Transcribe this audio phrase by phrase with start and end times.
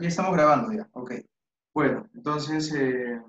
[0.00, 1.12] ya estamos grabando ya, ok.
[1.74, 3.20] Bueno, entonces eh,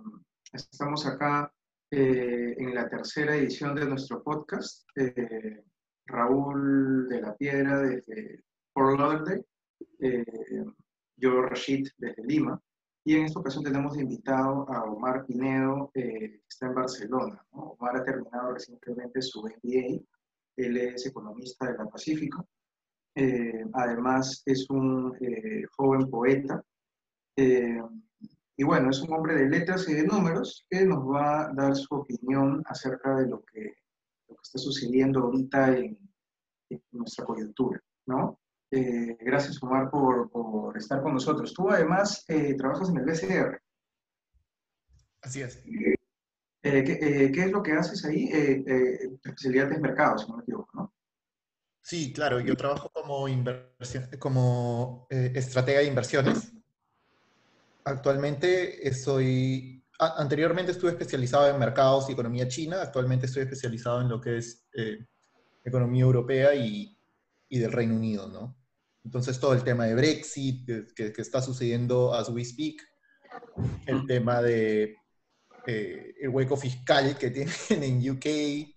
[0.54, 1.54] estamos acá
[1.92, 4.88] eh, en la tercera edición de nuestro podcast.
[4.96, 5.64] Eh,
[6.06, 8.44] Raúl de la Piedra desde
[8.74, 9.46] Fort Lauderdale,
[11.18, 12.62] yo Rashid desde Lima.
[13.04, 17.46] Y en esta ocasión tenemos invitado a Omar Pinedo, que está en Barcelona.
[17.52, 20.02] Omar ha terminado recientemente su MBA,
[20.58, 22.48] él es economista de la Pacífico
[23.20, 26.64] eh, además, es un eh, joven poeta.
[27.36, 27.82] Eh,
[28.56, 31.76] y bueno, es un hombre de letras y de números que nos va a dar
[31.76, 33.74] su opinión acerca de lo que,
[34.28, 35.98] lo que está sucediendo ahorita en,
[36.92, 38.40] nuestra coyuntura, ¿no?
[38.70, 41.54] gracias, Omar, por, por, estar con nosotros.
[41.54, 42.26] Tú, además,
[42.58, 43.62] trabajas en el BCR.
[45.22, 45.64] Así es.
[46.62, 48.26] ¿qué, ¿qué, es lo que haces ahí?
[48.26, 50.94] especialidad de mercados, si no me equivoco, ¿no?
[51.88, 53.28] Sí, claro, yo trabajo como,
[54.20, 56.52] como eh, estratega de inversiones.
[57.86, 64.20] Actualmente estoy, anteriormente estuve especializado en mercados y economía china, actualmente estoy especializado en lo
[64.20, 65.08] que es eh,
[65.64, 66.94] economía europea y,
[67.48, 68.58] y, del Reino Unido, ¿no?
[69.06, 72.82] Entonces todo el tema de Brexit, que, que está sucediendo as we speak,
[73.86, 74.98] el tema de
[75.66, 77.32] eh, el hueco fiscal que
[77.70, 78.77] tienen en UK,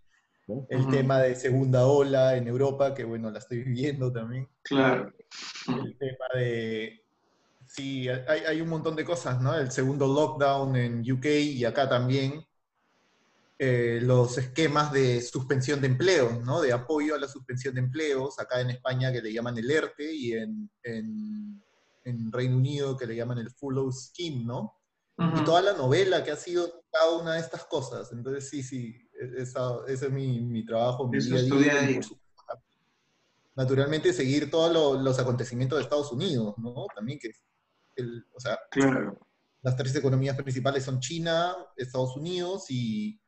[0.69, 4.48] el tema de segunda ola en Europa, que bueno, la estoy viviendo también.
[4.62, 5.12] Claro.
[5.69, 7.05] El tema de...
[7.67, 9.55] Sí, hay, hay, un montón de cosas, ¿no?
[9.55, 12.45] El segundo lockdown en UK y acá también.
[13.62, 16.62] Eh, los esquemas de suspensión de empleos, ¿no?
[16.62, 20.14] De apoyo a la suspensión de empleos, acá en España que le llaman el ERTE
[20.14, 21.62] y en, en,
[22.05, 24.81] en Reino Unido que le llaman el Furlough Scheme, ¿no?
[25.19, 28.11] Y toda la novela que ha sido cada una de estas cosas.
[28.12, 32.01] Entonces, sí, sí, ese es mi, mi trabajo, mi día a día.
[33.57, 36.86] Naturalmente, seguir todos los acontecimientos de Estados Unidos, ¿no?
[36.95, 37.30] También que,
[37.97, 38.59] el, o sea,
[39.63, 43.20] las tres economías principales son China, Estados Unidos y,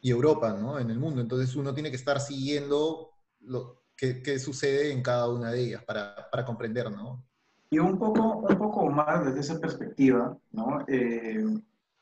[0.00, 0.78] y Europa, ¿no?
[0.78, 1.20] En el mundo.
[1.20, 3.10] Entonces, uno tiene que estar siguiendo
[3.40, 7.24] lo que, qué sucede en cada una de ellas para, para comprender, ¿no?
[7.70, 10.84] Y un poco, un poco más desde esa perspectiva, ¿no?
[10.88, 11.44] Eh,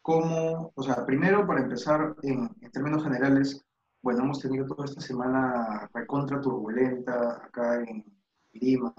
[0.06, 3.60] cómo, o sea, primero para empezar en, términos generales,
[4.00, 8.04] bueno, hemos tenido toda esta semana recontra turbulenta acá en
[8.52, 8.94] Lima,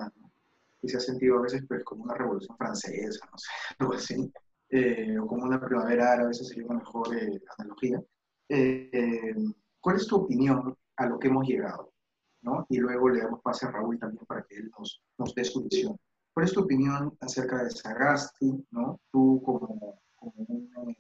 [0.81, 4.33] y se ha sentido a veces pues como una revolución francesa, no sé, algo así,
[4.69, 8.03] eh, o como una primavera árabe, esa sería una mejor eh, analogía.
[8.49, 9.33] Eh,
[9.79, 11.93] ¿Cuál es tu opinión a lo que hemos llegado?
[12.41, 12.65] ¿no?
[12.67, 15.63] Y luego le damos pase a Raúl también para que él nos, nos dé su
[15.63, 15.95] visión.
[16.33, 18.99] ¿Cuál es tu opinión acerca de Sagasti, ¿no?
[19.09, 20.01] Tú como
[20.31, 20.95] como un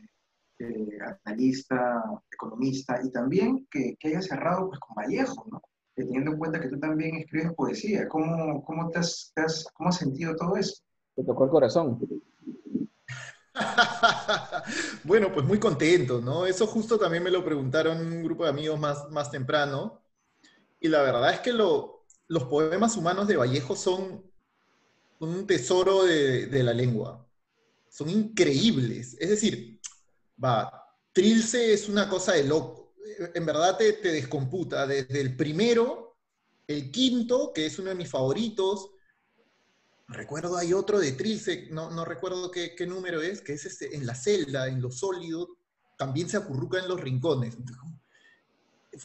[0.59, 5.61] eh, analista, economista, y también que, que haya cerrado pues, con Vallejo, ¿no?
[5.97, 8.07] teniendo en cuenta que tú también escribes poesía.
[8.07, 9.33] ¿Cómo, cómo, te has,
[9.73, 10.83] cómo has sentido todo eso?
[11.15, 11.99] Te tocó el corazón.
[15.03, 16.45] bueno, pues muy contento, ¿no?
[16.45, 20.03] Eso justo también me lo preguntaron un grupo de amigos más, más temprano.
[20.79, 24.23] Y la verdad es que lo, los poemas humanos de Vallejo son
[25.19, 27.26] un tesoro de, de la lengua
[27.97, 29.17] son increíbles.
[29.19, 29.81] Es decir,
[30.43, 30.71] va,
[31.11, 32.93] Trilce es una cosa de loco.
[33.33, 34.85] En verdad te, te descomputa.
[34.85, 36.15] Desde el primero,
[36.67, 38.91] el quinto, que es uno de mis favoritos.
[40.09, 43.95] Recuerdo, hay otro de Trilce, no, no recuerdo qué, qué, número es, que es este,
[43.95, 45.57] en la celda, en lo sólido,
[45.97, 47.57] también se acurruca en los rincones.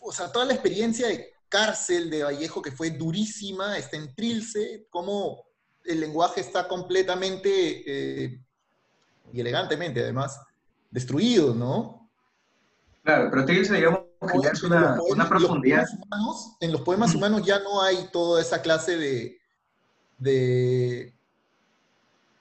[0.02, 4.86] O sea, toda la experiencia de cárcel de Vallejo, que fue durísima, está en Trilce,
[4.90, 5.46] como
[5.82, 8.44] el lenguaje está completamente eh,
[9.32, 10.40] y elegantemente además,
[10.90, 12.10] destruido, ¿no?
[13.02, 15.84] Claro, pero te dice, digamos, que ya es una, una profundidad.
[16.60, 19.40] en los poemas humanos ya no hay toda esa clase de,
[20.18, 21.14] de,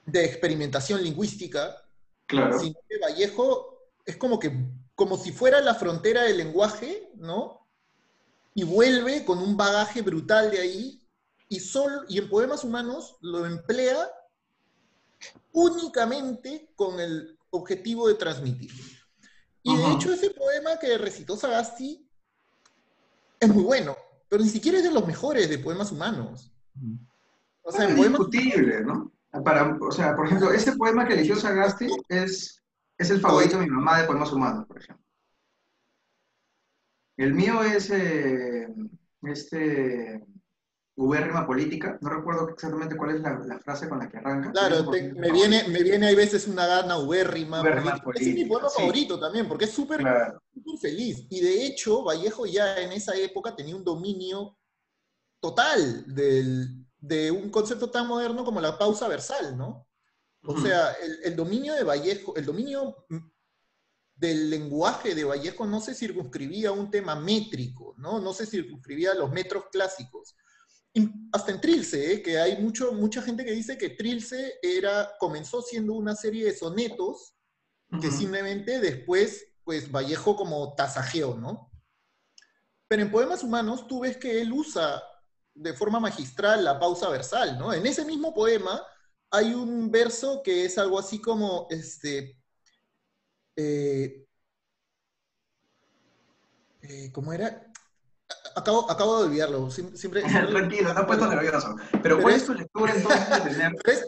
[0.06, 1.82] de experimentación lingüística,
[2.26, 2.58] claro.
[2.60, 4.52] sino que Vallejo es como que,
[4.94, 7.66] como si fuera la frontera del lenguaje, ¿no?
[8.54, 11.02] Y vuelve con un bagaje brutal de ahí,
[11.48, 14.08] y, solo, y en poemas humanos lo emplea
[15.52, 18.70] únicamente con el objetivo de transmitir.
[19.62, 22.08] Y de hecho ese poema que recitó Sagasti
[23.38, 23.96] es muy bueno,
[24.28, 26.52] pero ni siquiera es de los mejores de poemas humanos.
[27.62, 29.12] O sea, es discutible, ¿no?
[29.44, 32.62] Para, o sea, por ejemplo, ese poema que eligió Sagasti es,
[32.98, 35.04] es el favorito de mi mamá de poemas humanos, por ejemplo.
[37.16, 38.68] El mío es eh,
[39.22, 40.24] este
[40.94, 44.52] ubérrima política, no recuerdo exactamente cuál es la, frase con la que arranca.
[44.52, 47.62] Claro, me, viene, me viene a veces una gana ubérrima.
[47.62, 48.30] política.
[48.30, 50.04] Es mi pueblo favorito también, porque es súper
[50.80, 51.26] feliz.
[51.30, 54.58] Y de hecho, Vallejo ya en esa época tenía un dominio
[55.40, 59.86] total del, de un concepto tan moderno como la pausa versal, ¿no?
[60.44, 60.92] O sea,
[61.22, 63.06] el, dominio de Vallejo, el dominio
[64.16, 68.20] del lenguaje de Vallejo no se circunscribía a un tema métrico, ¿no?
[68.20, 70.34] No se circunscribía a los metros clásicos.
[71.32, 72.22] Hasta en Trilce, ¿eh?
[72.22, 76.54] que hay mucho, mucha gente que dice que Trilce era, comenzó siendo una serie de
[76.54, 77.34] sonetos
[78.00, 81.70] que simplemente después, pues Vallejo como tasajeó, ¿no?
[82.88, 85.02] Pero en Poemas Humanos tú ves que él usa
[85.54, 87.72] de forma magistral la pausa versal, ¿no?
[87.72, 88.82] En ese mismo poema
[89.30, 92.38] hay un verso que es algo así como, este,
[93.56, 94.26] eh,
[96.82, 97.71] eh, ¿cómo era?
[98.54, 99.70] Acabo, acabo de olvidarlo.
[99.70, 101.76] Siempre, Tranquilo, no he puesto nervioso.
[102.02, 103.44] Pero, ¿cuál es tu lectura entonces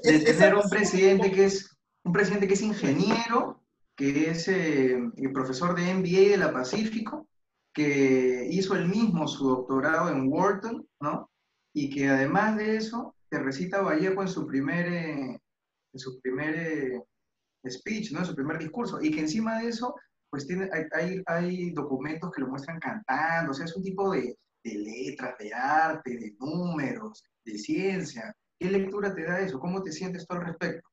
[0.03, 1.71] de tener, un presidente que es
[2.05, 3.63] un presidente que es ingeniero,
[3.97, 7.27] que es eh, el profesor de MBA de la Pacífico,
[7.73, 11.31] que hizo el mismo su doctorado en Wharton, ¿no?
[11.75, 15.41] Y que además de eso, te recita Vallejo en su primer, en
[15.99, 17.03] su primer
[17.69, 18.21] speech, ¿no?
[18.21, 19.01] En su primer discurso.
[19.03, 19.95] Y que encima de eso,
[20.35, 24.37] pues tiene, hay, hay, documentos que lo muestran cantando, o sea, es un tipo de,
[24.65, 28.35] de, letras, de arte, de números, de ciencia.
[28.59, 29.61] ¿Qué lectura te da eso?
[29.61, 30.89] ¿Cómo te sientes tú al respecto?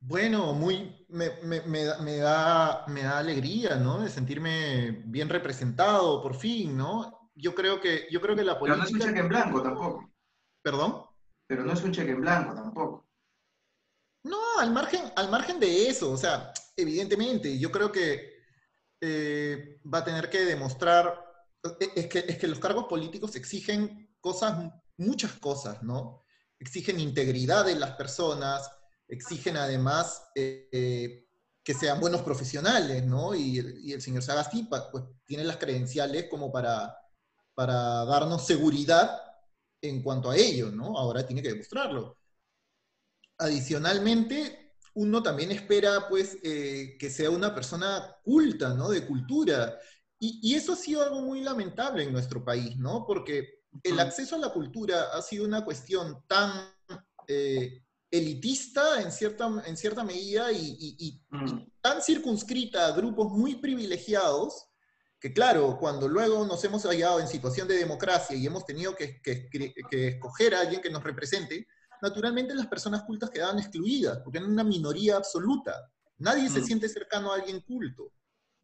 [0.00, 4.00] Bueno, muy, me, me, me, da, me da alegría, ¿no?
[4.02, 7.30] De sentirme bien representado, por fin, ¿no?
[7.34, 8.84] Yo creo que, yo creo que la política...
[8.84, 10.12] Pero no es un cheque en blanco tampoco.
[10.62, 11.06] ¿Perdón?
[11.46, 13.08] Pero no es un cheque en blanco tampoco.
[14.24, 18.31] No, al margen, al margen de eso, o sea, evidentemente, yo creo que
[19.04, 21.12] eh, va a tener que demostrar,
[21.80, 26.24] e, es que, es que los cargos políticos exigen cosas, muchas cosas, ¿no?
[26.60, 28.70] Exigen integridad de las personas,
[29.08, 31.26] exigen además eh, eh,
[31.64, 33.34] que sean buenos profesionales, ¿no?
[33.34, 33.58] Y,
[33.92, 36.96] el señor Sagasti pues, tiene las credenciales como para,
[37.54, 39.20] para darnos seguridad
[39.82, 40.96] en cuanto a ello, ¿no?
[40.96, 42.16] Ahora tiene que demostrarlo.
[43.38, 44.61] Adicionalmente,
[44.94, 48.90] uno también espera, pues, eh, que sea una persona culta, ¿no?
[48.90, 49.78] De cultura.
[50.18, 53.04] Y, eso ha sido algo muy lamentable en nuestro país, ¿no?
[53.06, 56.70] Porque el acceso a la cultura ha sido una cuestión tan
[57.26, 61.20] eh, elitista en cierta, en cierta medida y,
[61.80, 64.68] tan circunscrita a grupos muy privilegiados
[65.22, 69.22] que claro, cuando luego nos hemos hallado en situación de democracia y hemos tenido que,
[69.22, 71.68] que, que, escoger a alguien que nos represente,
[72.02, 75.90] naturalmente las personas cultas quedaban excluidas, porque eran una minoría absoluta.
[76.18, 76.64] Nadie se mm.
[76.64, 78.12] siente cercano a alguien culto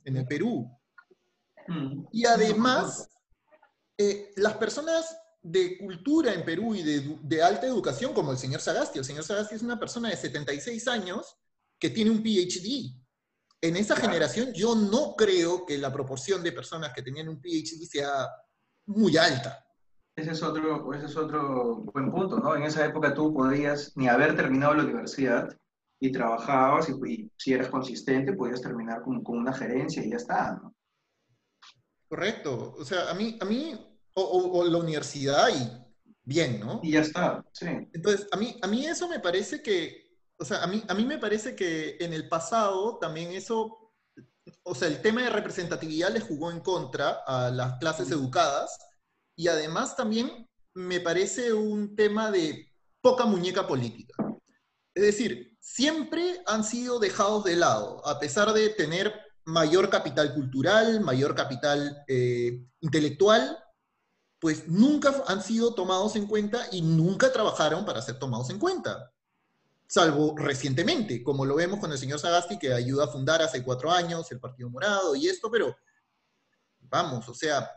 [0.05, 0.69] en el Perú.
[1.69, 2.07] Mm.
[2.13, 3.09] Y además,
[3.97, 8.61] eh, las personas de cultura en Perú y de, de, alta educación, como el señor
[8.61, 11.37] Sagasti, el señor Sagasti es una persona de 76 años
[11.79, 12.93] que tiene un PhD.
[13.61, 17.87] En esa generación yo no creo que la proporción de personas que tenían un PhD
[17.89, 18.29] sea
[18.87, 19.65] muy alta.
[20.19, 22.57] Ese es otro, ese es otro buen punto, ¿no?
[22.57, 25.57] En esa época tú podías ni haber terminado la universidad
[26.01, 30.59] y trabajabas y, si eras consistente podías terminar con, con, una gerencia y ya está,
[30.61, 30.75] ¿no?
[32.09, 32.75] Correcto.
[32.77, 33.79] O sea, a mí, a mí
[34.15, 35.71] o, o, la universidad y
[36.25, 36.81] bien, ¿no?
[36.83, 37.67] Y ya está, sí.
[37.93, 41.05] Entonces, a mí, a mí eso me parece que, o sea, a mí, a mí
[41.05, 43.95] me parece que en el pasado también eso,
[44.65, 48.88] o sea, el tema de representatividad le jugó en contra a las clases educadas
[49.39, 54.17] y además también me parece un tema de poca muñeca política.
[54.93, 59.15] Es decir, siempre han sido dejados de lado, a pesar de tener
[59.45, 63.57] mayor capital cultural, mayor capital eh, intelectual,
[64.41, 69.13] pues nunca han sido tomados en cuenta y nunca trabajaron para ser tomados en cuenta.
[69.87, 73.93] Salvo recientemente, como lo vemos con el señor Sagasti, que ayuda a fundar hace cuatro
[73.93, 75.77] años el Partido Morado y esto, pero
[76.81, 77.71] vamos, o sea,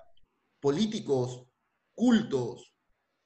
[0.59, 1.50] políticos
[1.93, 2.73] cultos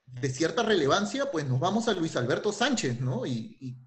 [0.06, 3.26] de cierta relevancia, pues nos vamos a Luis Alberto Sánchez, ¿no?
[3.26, 3.78] Y,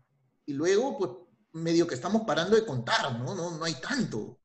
[0.46, 1.10] luego, pues,
[1.52, 3.34] medio que estamos parando de contar, ¿no?
[3.34, 4.38] No, no hay tanto.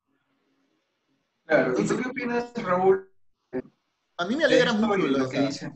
[1.46, 3.10] Claro, ¿y tú qué opinas, Raúl?
[4.18, 5.74] A mí me alegra mucho lo que dice.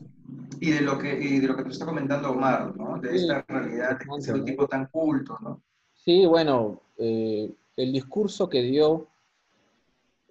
[0.60, 2.98] Y de lo que, y de lo que te está comentando Omar, ¿no?
[3.00, 5.62] De esta realidad de ser un tipo tan culto, ¿no?
[5.94, 9.08] Sí, bueno, eh, el discurso que dio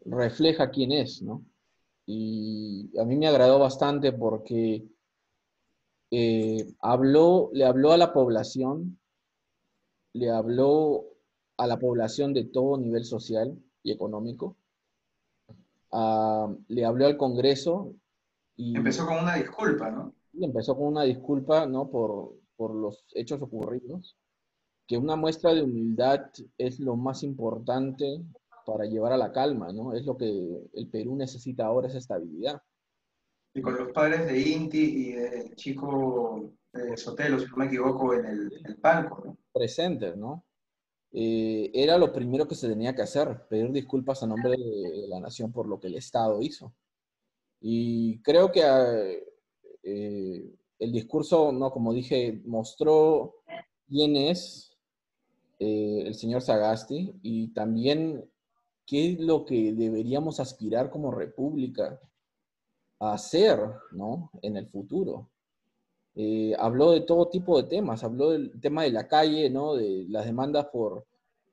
[0.05, 1.43] refleja quién es, ¿no?
[2.09, 4.87] Y a mí me agradó bastante porque
[6.09, 8.97] eh, habló, le habló a la población,
[10.13, 11.03] le habló
[11.57, 14.55] a la población de todo nivel social y económico,
[16.69, 17.93] le habló al Congreso.
[18.55, 20.13] Y, empezó con una disculpa, ¿no?
[20.31, 21.89] Y empezó con una disculpa, ¿no?
[21.89, 24.15] Por, por los hechos ocurridos,
[24.87, 26.21] que una muestra de humildad
[26.57, 28.23] es lo más importante
[28.67, 29.93] para llevar a la calma, ¿no?
[29.93, 30.27] Es lo que
[30.73, 32.61] el Perú necesita ahora, esa estabilidad.
[33.53, 38.13] Y con los padres de Inti y del chico eh, Sotelo, si no me equivoco,
[38.13, 39.23] en el, palco.
[39.23, 39.37] ¿no?
[39.53, 40.43] Presente, ¿no?
[41.13, 45.21] Eh, era lo primero que se tenía que hacer, pedir disculpas a nombre de, la
[45.21, 46.75] nación por lo que el Estado hizo.
[47.61, 49.23] Y creo que
[49.81, 53.35] eh, el discurso, no, como dije, mostró
[53.87, 54.77] quién es
[55.57, 58.29] el señor Sagasti y también
[58.87, 61.99] qué es lo que deberíamos aspirar como república
[62.99, 63.59] a hacer,
[63.91, 64.31] ¿no?
[64.41, 65.29] En el futuro.
[66.15, 69.75] Eh, habló de todo tipo de temas, habló del tema de la calle, ¿no?
[69.75, 71.05] De las demandas por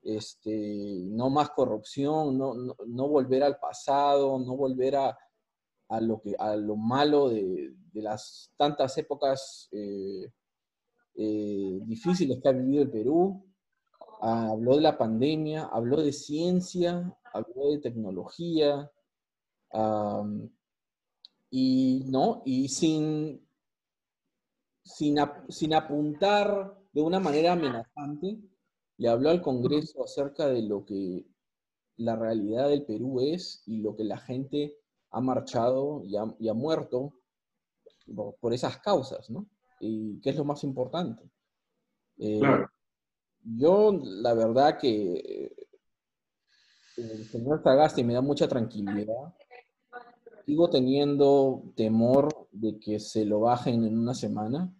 [0.03, 5.19] este, no más corrupción, no, no, volver al pasado, no volver a,
[5.89, 10.31] a, lo, que, a lo malo de, de las tantas épocas eh,
[11.17, 13.45] eh, difíciles que ha vivido el Perú.
[14.21, 18.91] Habló de la pandemia, habló de ciencia, habló de tecnología,
[21.51, 22.43] y, ¿no?
[22.45, 23.47] y sin,
[24.85, 25.17] sin,
[25.49, 28.39] sin apuntar de una manera amenazante,
[28.99, 31.27] le habló al Congreso acerca de lo que
[31.97, 34.77] la realidad del Perú es y lo que la gente
[35.11, 37.15] ha marchado y ha, muerto
[38.41, 39.49] por, esas causas, ¿no?
[39.81, 41.29] Y qué es lo más importante.
[42.19, 42.41] Eh,
[43.43, 45.53] yo, la verdad que
[46.97, 49.35] el señor Sagasti me da mucha tranquilidad.
[50.45, 54.75] Sigo teniendo temor de que se lo bajen en una semana.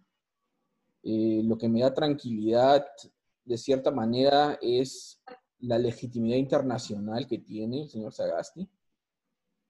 [1.03, 2.85] Eh, lo que me da tranquilidad,
[3.43, 5.21] de cierta manera, es
[5.59, 8.69] la legitimidad internacional que tiene el señor Sagasti.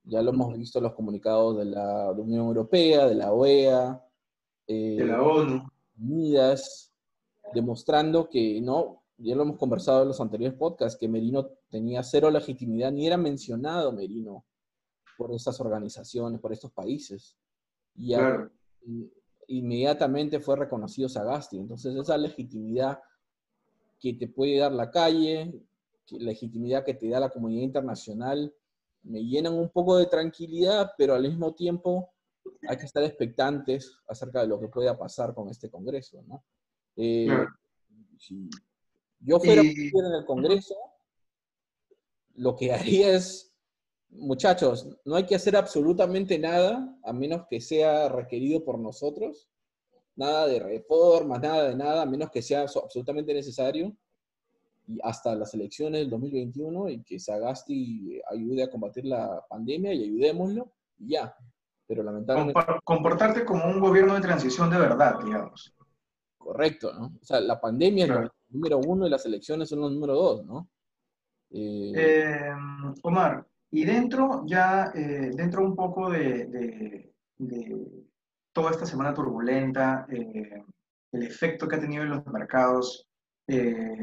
[0.03, 4.03] Ya lo hemos visto en los comunicados de la Unión Europea, de la OEA,
[4.67, 5.63] eh, de la ONU.
[5.97, 6.93] Unidas,
[7.53, 12.32] demostrando que no, ya lo hemos conversado en los anteriores podcasts, que Merino tenía cero
[12.32, 14.46] legitimidad, ni era mencionado Merino
[15.17, 17.36] por estas organizaciones, por estos países.
[17.98, 18.15] Y
[19.48, 21.58] inmediatamente fue reconocido Sagasti.
[21.58, 22.98] Entonces esa legitimidad
[24.00, 25.53] que te puede dar la calle,
[26.12, 28.55] legitimidad que te da la comunidad internacional,
[29.03, 32.10] me llenan un poco de tranquilidad, pero al mismo tiempo
[32.70, 36.24] hay que estar expectantes acerca de lo que pueda pasar con este Congreso.
[36.25, 36.41] ¿no?
[36.96, 37.27] Eh,
[39.20, 40.75] yo fuera en el Congreso,
[42.36, 43.54] lo que haría es,
[44.10, 49.50] muchachos, no hay que hacer absolutamente nada a menos que sea requerido por nosotros.
[50.15, 53.96] Nada de reformas, nada de nada, a menos que sea absolutamente necesario.
[54.88, 60.04] Y hasta las elecciones del 2021 y que Sagasti ayude a combatir la pandemia y
[60.04, 61.36] ayudémoslo, y ya.
[61.88, 62.62] Pero lamentablemente...
[62.84, 65.75] Comportarte como un gobierno de transición de verdad, digamos.
[66.38, 67.08] Correcto, ¿no?
[67.20, 70.70] O sea, la pandemia es número uno y las elecciones son los número dos, ¿no?
[71.57, 72.53] Eh, eh,
[73.03, 77.13] Omar, y dentro ya, eh, dentro un poco de,
[78.51, 83.07] toda esta semana turbulenta, el efecto que ha tenido en los mercados,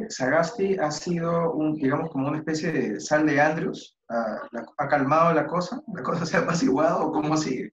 [0.09, 5.33] Sagasti ha sido, un, digamos, como una especie de sal de Andrews, ¿Ha, ha calmado
[5.33, 5.83] la cosa?
[5.95, 7.73] ¿La cosa se ha apaciguado o cómo sigue?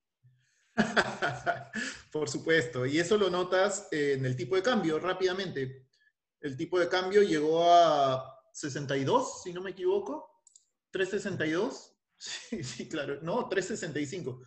[2.11, 5.85] Por supuesto, y eso lo notas en el tipo de cambio rápidamente.
[6.39, 10.43] El tipo de cambio llegó a 62, si no me equivoco.
[10.91, 11.95] 362.
[12.21, 13.21] Sí, sí, claro.
[13.21, 14.41] No, 365.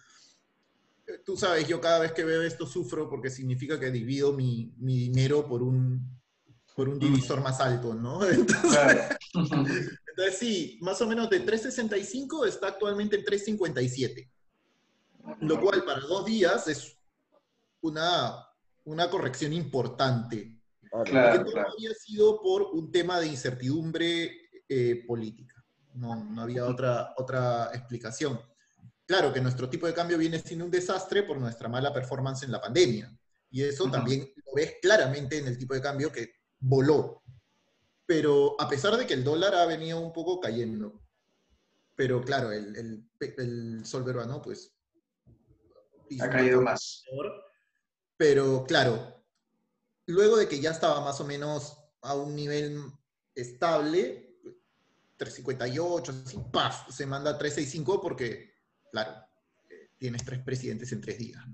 [1.06, 4.74] Eh, tú sabes, yo cada vez que veo esto sufro porque significa que divido mi,
[4.76, 6.20] dinero por un,
[6.76, 8.22] por un divisor más alto, ¿no?
[8.28, 14.30] Entonces, entonces, sí, más o menos de 365 está actualmente en 357.
[15.40, 16.98] Lo cual para dos días es
[17.80, 18.46] una,
[18.84, 20.61] una corrección importante.
[21.04, 25.64] Claro, no había sido por un tema de incertidumbre eh, política.
[25.94, 28.40] No, no, había otra, otra explicación.
[29.06, 32.52] Claro que nuestro tipo de cambio viene siendo un desastre por nuestra mala performance en
[32.52, 33.10] la pandemia.
[33.50, 37.22] Y eso también lo ves claramente en el tipo de cambio que voló.
[38.06, 41.02] Pero a pesar de que el dólar ha venido un poco cayendo,
[41.94, 44.74] pero claro, el, el, el sol peruano pues
[46.20, 47.04] ha caído más.
[48.16, 49.21] Pero claro,
[50.06, 52.80] luego de que ya estaba más o menos a un nivel
[53.34, 54.36] estable,
[55.16, 56.90] 358, así, ¡paf!
[56.90, 58.54] Se manda 365 porque,
[58.90, 59.12] claro,
[59.98, 61.44] tienes tres presidentes en tres días.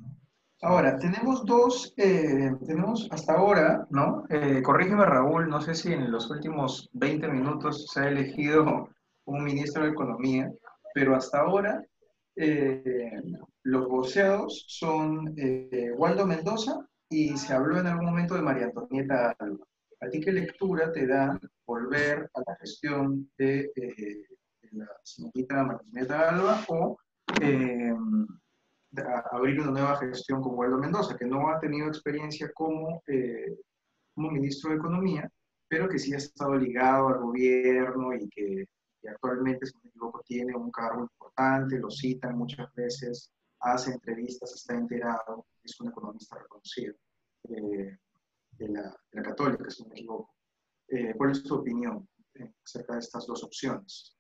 [0.63, 4.25] Ahora, tenemos dos, eh, tenemos hasta ahora, ¿no?
[4.29, 8.89] Eh, corrígeme Raúl, no sé si en los últimos 20 minutos se ha elegido
[9.27, 10.51] un ministro de Economía,
[10.95, 11.85] pero hasta ahora
[12.35, 13.23] eh,
[13.63, 15.37] los voceados son
[15.97, 19.65] Waldo Mendoza y se habló en algún momento de María Antonieta Alba.
[20.01, 24.27] ¿A ti qué lectura te da volver a la gestión de, eh,
[24.73, 26.99] la señorita María Antonieta Alba o
[29.33, 33.57] abrir una nueva gestión con Waldo Mendoza, que no ha tenido experiencia como, eh,
[34.15, 35.31] como ministro de Economía,
[35.69, 38.65] pero que sí ha estado ligado al gobierno y que,
[39.09, 44.53] actualmente, si no me equivoco, tiene un cargo importante, lo citan muchas veces, hace entrevistas,
[44.55, 46.95] está enterado, es un economista reconocido
[47.45, 47.99] eh,
[48.53, 50.35] de, la, de, la, Católica, si no me equivoco.
[50.89, 52.09] Eh, ¿Cuál es tu opinión
[52.65, 54.17] acerca de estas dos opciones?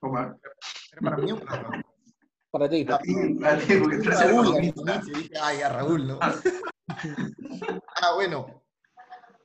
[0.00, 0.36] Omar.
[1.00, 1.32] Para mí
[2.50, 2.84] Para ti.
[2.84, 3.98] Para ti, para ti porque
[5.14, 6.18] dije, ay, a Raúl, ¿no?
[8.02, 8.62] ah, bueno.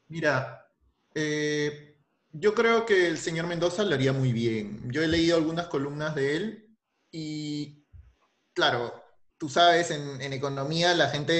[0.09, 0.67] Mira,
[1.13, 1.96] eh,
[2.39, 4.81] yo creo que el señor Mendoza lo haría muy bien.
[4.91, 6.77] Yo he leído algunas columnas de él
[7.11, 7.85] y,
[8.53, 8.93] claro,
[9.37, 11.33] tú sabes, en, en economía la gente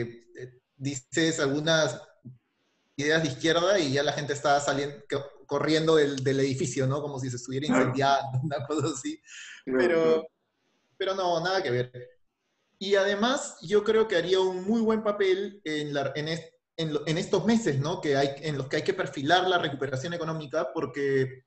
[0.00, 2.00] eh, eh, dices algunas
[2.96, 7.00] ideas de izquierda y ya la gente está saliendo, co- corriendo del, del edificio, ¿no?
[7.02, 9.20] Como si se estuviera incendiando, una cosa así.
[9.64, 10.26] Pero,
[10.98, 12.10] pero no, nada que ver.
[12.78, 16.92] Y además, yo creo que haría un muy buen papel en, la- en, es- en
[16.94, 18.00] lo- en estos meses, ¿no?
[18.00, 21.44] Que hay, en los que hay que perfilar la recuperación económica, porque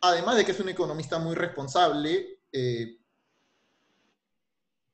[0.00, 2.96] además de que es un economista muy responsable, eh,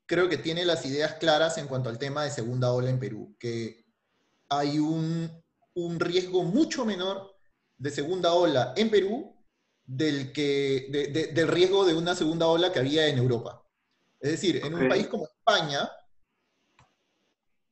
[0.07, 3.37] creo que tiene las ideas claras en cuanto al tema de segunda ola en Perú,
[3.39, 3.85] que
[4.49, 5.31] hay un,
[5.75, 7.35] un riesgo mucho menor
[7.77, 9.37] de segunda ola en Perú
[9.85, 13.63] del, que, de- de- del riesgo de una segunda ola que había en Europa.
[14.21, 15.89] Es decir, en un país como España,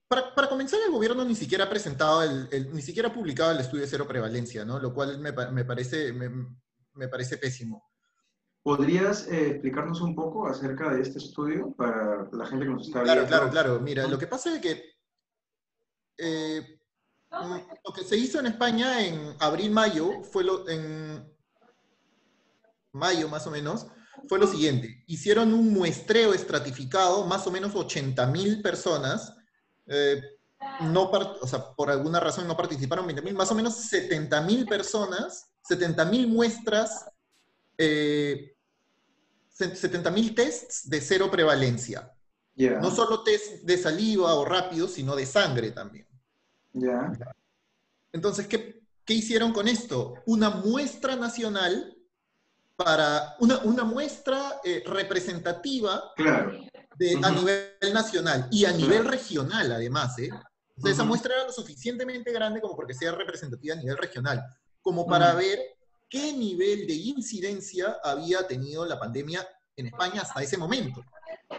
[0.09, 3.53] para, para comenzar, el gobierno ni siquiera ha presentado, el, el- ni siquiera ha publicado
[3.53, 4.79] el estudio de cero prevalencia, ¿no?
[4.79, 6.31] Lo cual me, pa- me parece, me,
[6.95, 7.83] me parece pésimo.
[8.63, 13.03] ¿Podrías eh, explicarnos un poco acerca de este estudio para la gente que nos está
[13.03, 13.37] Claro, viendo?
[13.37, 13.81] claro, claro.
[13.81, 14.93] Mira, lo que pasa es que
[16.19, 16.81] eh,
[17.31, 21.33] mm, lo que se hizo en España en abril-mayo fue lo, en
[22.93, 23.87] mayo más o menos,
[24.29, 25.05] fue lo siguiente.
[25.07, 29.36] Hicieron un muestreo estratificado, más o menos 80.000 personas.
[29.87, 30.23] Eh,
[30.81, 36.27] no o sea, por alguna razón no participaron 20.000, más o menos 70.000 personas, 70.000
[36.29, 37.07] muestras,
[37.79, 38.55] eh,
[39.59, 42.13] 70.000 tests de cero prevalencia.
[42.57, 46.07] No solo test de saliva o rápido, sino de sangre también.
[46.73, 47.13] ya,
[48.13, 50.15] Entonces, ¿qué, qué hicieron con esto?
[50.25, 51.95] Una muestra nacional
[52.77, 56.59] para una, una muestra eh, representativa claro.
[56.99, 57.41] De, a Ujú.
[57.41, 60.19] nivel nacional y a nivel regional, además.
[60.19, 60.31] ¿eh?
[60.77, 64.43] O sea, esa muestra era lo suficientemente grande como porque sea representativa a nivel regional,
[64.81, 65.59] como para ver
[66.09, 71.03] qué nivel de incidencia había tenido la pandemia en España hasta ese momento.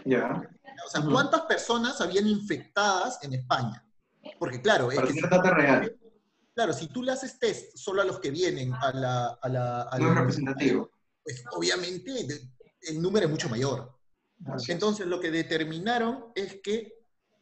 [0.05, 0.41] Ya,
[0.85, 1.01] O sea.
[1.01, 3.83] ¿cuántas personas habían infectadas en España?
[4.39, 5.97] Porque claro, es que si, real,
[6.53, 9.27] claro, si tú le haces test solo a los que vienen a la...
[9.41, 10.91] A la al- no es representativo.
[11.23, 12.27] Pues obviamente
[12.81, 13.96] el número es mucho mayor.
[14.67, 16.93] Entonces lo que determinaron es que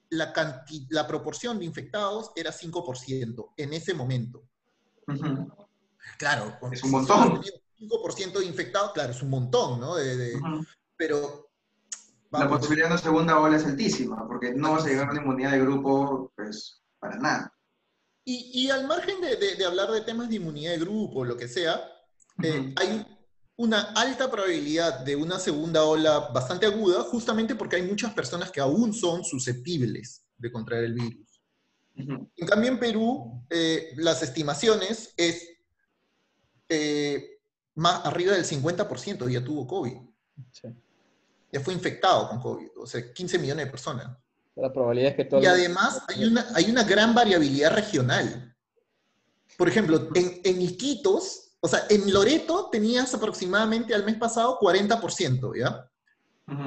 [0.10, 4.48] la, proporción de infectados era 5% en ese momento.
[6.18, 7.18] Claro, Es un montón.
[7.18, 9.96] solo has tenido 5% de infectados, claro, es un montón, ¿no?
[9.96, 10.66] De- de- ujú.
[10.96, 11.50] pero...
[12.32, 15.22] La posibilidad de una segunda ola es altísima, porque no vas a llegar a una
[15.22, 17.54] inmunidad de grupo, pues, para nada.
[18.26, 21.48] Y, y al margen de, hablar de temas de inmunidad de grupo o lo que
[21.48, 21.82] sea,
[22.44, 22.74] eh, Ujú.
[22.78, 23.15] hay
[23.58, 28.60] una alta probabilidad de una segunda ola bastante aguda, justamente porque hay muchas personas que
[28.60, 31.42] aún son susceptibles de contraer el virus.
[31.98, 32.30] Ujú.
[32.36, 35.50] En cambio, en Perú, eh, las estimaciones es
[36.68, 37.40] eh,
[37.76, 39.98] más arriba del 50% ya tuvo COVID,
[40.52, 40.68] Sí.
[41.52, 44.18] ya fue infectado con COVID, o sea, 15 millones de personas.
[44.56, 48.56] La probabilidad es que todo Y además hay una, hay una gran variabilidad regional.
[49.58, 55.54] Por ejemplo, en, en Iquitos, o sea, en Loreto tenías aproximadamente al mes pasado 40%,
[55.58, 55.90] ¿ya?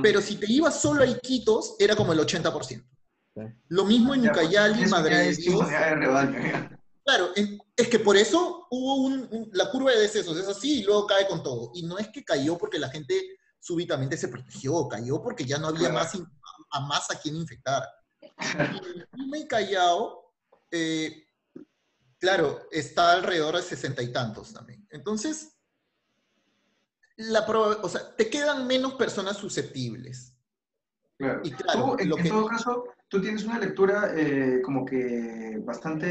[0.03, 2.67] Pero si te ibas solo a Iquitos, era como el 80%.
[2.67, 3.43] Sí.
[3.69, 5.61] Lo mismo en pues, Ucayali, Madre de Dios.
[7.05, 7.31] Claro,
[7.77, 11.07] es que por eso hubo un, un- la curva de decesos, es así y luego
[11.07, 11.71] cae con todo.
[11.75, 13.15] Y no es que cayó porque la gente
[13.61, 16.27] súbitamente se protegió, cayó porque ya no había más in-
[16.73, 17.83] a más a quien infectar.
[19.17, 20.33] Y en Callao,
[20.73, 21.25] eh,
[22.19, 24.78] claro, está alrededor de sesenta y tantos también.
[24.91, 25.57] Entonces,
[27.17, 30.35] la proba- o sea, te quedan menos personas susceptibles.
[31.19, 31.41] Claro.
[31.43, 34.85] Y claro, Tú, en, lo en que- todo caso, tú tienes una lectura eh, como
[34.85, 36.07] que bastante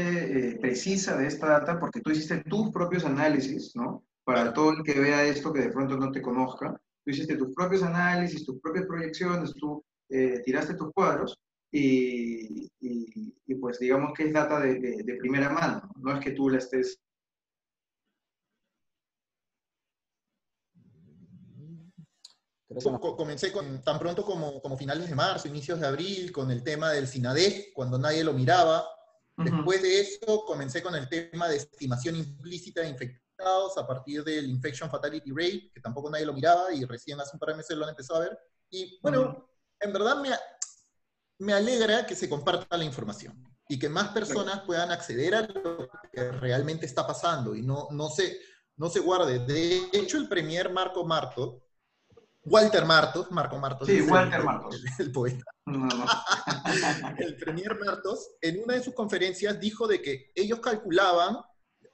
[0.50, 4.04] eh, precisa de esta data porque tú hiciste tus propios análisis, ¿no?
[4.24, 7.54] Para todo el que vea esto que de pronto no te conozca, tú hiciste tus
[7.54, 11.38] propios análisis, tus propias proyecciones, tú eh, tiraste tus cuadros
[11.72, 16.20] y, y- y, pues digamos que es data de, de- de primera mano, no es
[16.20, 16.98] que tú la estés
[23.16, 26.90] comencé con, tan pronto como, como finales de marzo, inicios de abril, con el tema
[26.92, 28.86] del SINADEF, cuando nadie lo miraba.
[29.36, 34.50] Después de eso, comencé con el tema de estimación implícita de infectados a partir del
[34.50, 37.76] Infection Fatality Rate, que tampoco nadie lo miraba y recién hace un par de meses
[37.76, 38.38] lo han empezado a ver.
[38.68, 40.30] Y bueno, en verdad me,
[41.38, 45.88] me alegra que se comparta la información y que más personas puedan acceder a lo
[46.12, 48.40] que realmente está pasando y no, no, se,
[48.76, 49.38] no se guarde.
[49.40, 51.67] De hecho, el premier Marco Marto,
[52.44, 53.88] Walter Martos, Marco Martos.
[53.88, 54.82] Sí, Walter Martos.
[54.98, 55.44] El, poeta.
[57.18, 61.36] el premier Martos, en una de sus conferencias, dijo de que ellos calculaban,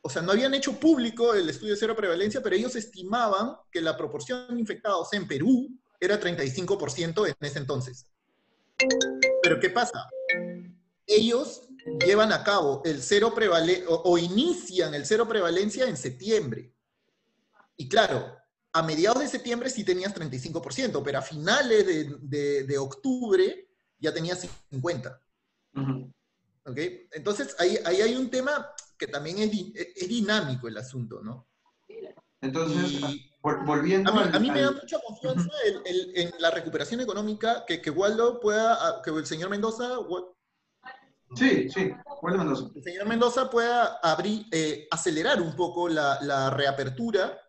[0.00, 3.80] o sea, no habían hecho público el estudio de cero prevalencia, pero ellos estimaban que
[3.80, 8.06] la proporción de infectados en Perú era 35% en ese entonces.
[9.42, 10.08] Pero ¿qué pasa?
[11.06, 11.68] Ellos
[12.04, 16.72] llevan a cabo el cero prevalencia o, inician el cero prevalencia en septiembre.
[17.76, 18.36] Y claro,
[18.74, 25.16] a mediados de septiembre sí tenías 35%, pero a finales de, octubre ya tenías 50%.
[27.12, 29.50] Entonces ahí, ahí, hay un tema que también es,
[29.94, 31.46] es dinámico el asunto, ¿no?
[32.40, 33.00] Entonces,
[33.40, 35.50] volviendo a mí, me da mucha confianza
[35.84, 39.98] en la recuperación económica que, que Waldo pueda, que el señor Mendoza...
[41.36, 42.70] Sí, sí, Waldo Mendoza.
[42.74, 47.43] El señor Mendoza pueda abrir, eh, acelerar un poco la, la, reapertura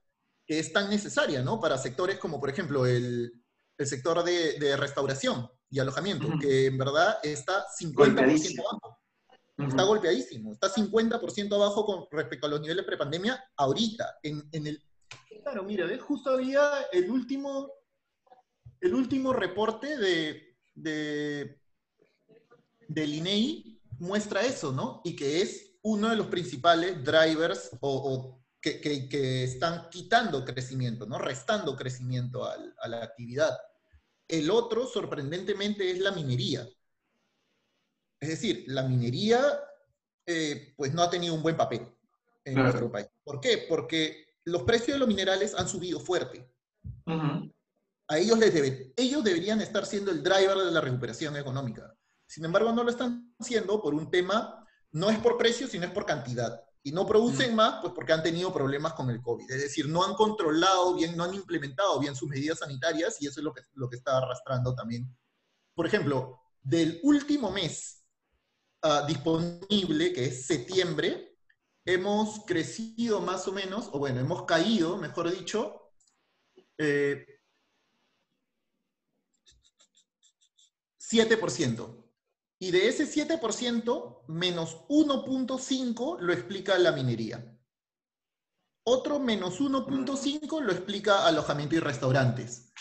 [0.46, 1.60] que es tan necesaria, ¿no?
[1.60, 3.32] Para sectores como, por ejemplo, el,
[3.78, 9.00] el sector de, de, restauración y alojamiento, que en verdad está 50% abajo.
[9.58, 14.18] Está golpeadísimo, está 50% abajo con respecto a los niveles prepandemia ahorita.
[14.22, 14.84] En, en el,
[15.42, 17.72] claro, mira, justo había el último,
[18.82, 21.62] el último reporte de, de,
[22.88, 25.02] del INEI muestra eso, ¿no?
[25.04, 31.06] Y que es uno de los principales drivers o, que, que, que, están quitando crecimiento,
[31.06, 31.20] ¿no?
[31.20, 33.56] Restando crecimiento a la actividad.
[34.28, 36.68] El otro, sorprendentemente, es la minería.
[38.20, 39.40] Es decir, la minería
[40.26, 41.88] eh, pues no ha tenido un buen papel
[42.44, 43.08] en nuestro país.
[43.24, 43.68] ¿Por qué?
[43.70, 46.50] Porque los precios de los minerales han subido fuerte.
[48.08, 51.96] A ellos les deben, ellos deberían estar siendo el driver de la recuperación económica.
[52.26, 55.92] Sin embargo, no lo están haciendo por un tema, no es por precio, sino es
[55.92, 56.66] por cantidad.
[56.86, 59.50] Y no producen más, pues porque han tenido problemas con el COVID.
[59.50, 63.40] Es decir, no han controlado bien, no han implementado bien sus medidas sanitarias y eso
[63.40, 65.10] es lo que, lo que está arrastrando también.
[65.74, 68.06] Por ejemplo, del último mes
[68.88, 71.40] Ah, disponible, que es septiembre,
[71.86, 75.92] hemos crecido más o menos, o bueno, hemos caído, mejor dicho,
[76.78, 77.26] eh,
[81.00, 82.05] 7%.
[82.60, 87.52] Y de ese 7%, menos 1.5 lo explica la minería.
[88.86, 92.72] Otro menos 1.5 lo explica alojamiento y restaurantes.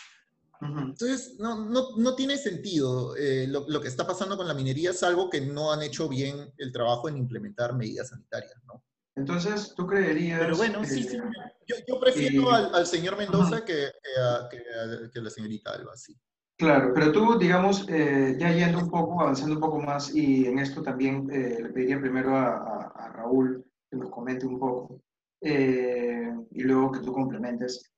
[0.61, 4.95] Entonces, no, no, no, tiene sentido eh, lo, lo, que está pasando con la minería,
[4.95, 8.83] salvo que no han hecho bien el trabajo en implementar medidas sanitarias, ¿no?
[9.17, 10.41] Entonces, ¿tú creerías...?
[10.41, 11.19] Pero bueno, sí, sí.
[11.67, 15.31] Yo, yo prefiero al, al, señor Mendoza que, que, a, que, a, que, a, la
[15.31, 16.19] señorita Alba, sí.
[16.57, 20.61] Claro, pero tú, digamos, eh, ya yendo un poco, avanzando un poco más, y en
[20.61, 25.01] esto también eh, le pediría primero a, Raúl que nos comente un poco,
[25.40, 27.90] eh, y luego que tú complementes.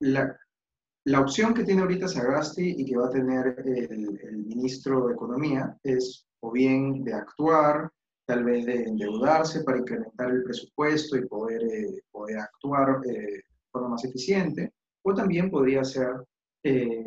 [0.00, 5.76] La, opción que tiene ahorita Sagasti y que va a tener el, ministro de Economía
[5.82, 7.90] es o bien de actuar,
[8.26, 11.62] tal vez de endeudarse para incrementar el presupuesto y poder,
[12.10, 16.24] poder actuar de forma más eficiente, o también podría ser
[16.62, 17.04] eh,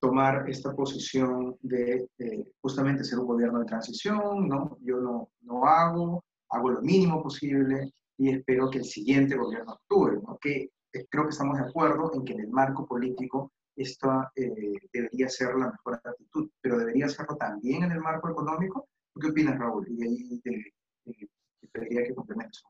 [0.00, 4.76] tomar esta posición de eh, justamente ser un gobierno de transición, ¿no?
[4.80, 10.20] Yo no, no hago, hago lo mínimo posible y espero que el siguiente gobierno actúe,
[10.26, 10.38] ¿no?
[10.40, 14.74] Que eh, creo que estamos de acuerdo en que en el marco político esta eh,
[14.92, 18.88] debería ser la mejor actitud, pero debería serlo también en el marco económico.
[19.20, 19.86] ¿Qué opinas, Raúl?
[19.88, 20.72] Y ahí te,
[21.04, 22.62] te, pediría que complementes.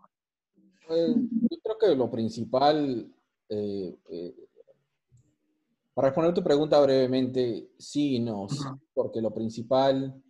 [0.90, 3.12] Eh, yo creo que lo principal,
[3.48, 4.34] eh, eh,
[5.94, 8.80] para responder tu pregunta brevemente, sí y no, -huh.
[8.94, 10.22] porque lo principal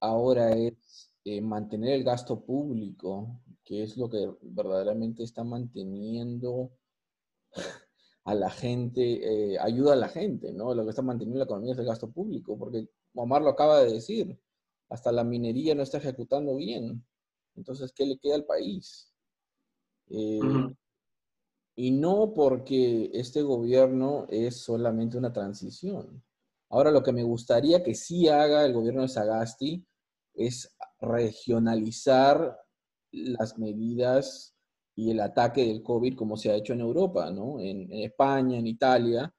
[0.00, 1.10] ahora es
[1.42, 6.70] mantener el gasto público, que es lo que verdaderamente está manteniendo
[8.24, 10.74] a la gente, eh, ayuda a la gente, ¿no?
[10.74, 13.92] Lo que está manteniendo la economía es el gasto público, porque Omar lo acaba de
[13.94, 14.38] decir,
[14.88, 17.04] hasta la minería no está ejecutando bien.
[17.56, 19.12] Entonces, ¿qué le queda al país?
[20.08, 20.76] Eh, uh -huh.
[21.76, 26.22] Y no porque este gobierno es solamente una transición.
[26.70, 29.86] Ahora, lo que me gustaría que sí haga el gobierno de Sagasti
[30.34, 32.58] es regionalizar
[33.12, 34.54] las medidas
[34.94, 37.60] y el ataque del COVID como se ha hecho en Europa, ¿no?
[37.60, 39.32] En, España, en Italia,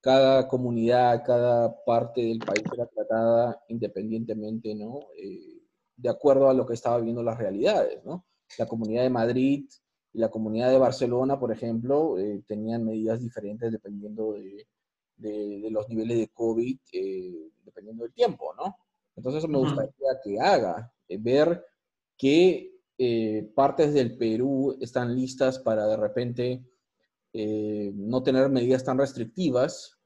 [0.00, 5.08] cada comunidad, cada parte del país era tratada independientemente, ¿no?
[5.16, 5.62] Eh,
[5.96, 8.26] de acuerdo a lo que estaba viendo las realidades, ¿no?
[8.58, 9.68] La comunidad de Madrid
[10.12, 14.66] la comunidad de Barcelona, por ejemplo, eh, tenían medidas diferentes dependiendo de,
[15.16, 18.76] de, los niveles de COVID, eh, dependiendo del tiempo, ¿no?
[19.16, 21.64] Entonces eso me gustaría que haga, ver
[22.16, 26.64] qué eh, partes del Perú están listas para de repente
[27.32, 29.96] eh, no tener medidas tan restrictivas,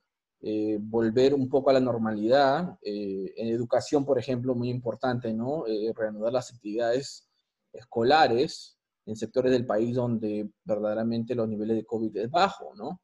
[0.43, 2.79] eh, volver un poco a la normalidad.
[2.83, 5.65] en educación, por ejemplo, muy importante, ¿no?
[5.95, 7.29] reanudar las actividades
[7.73, 13.01] escolares en sectores del país donde verdaderamente los niveles de COVID es bajo, ¿no?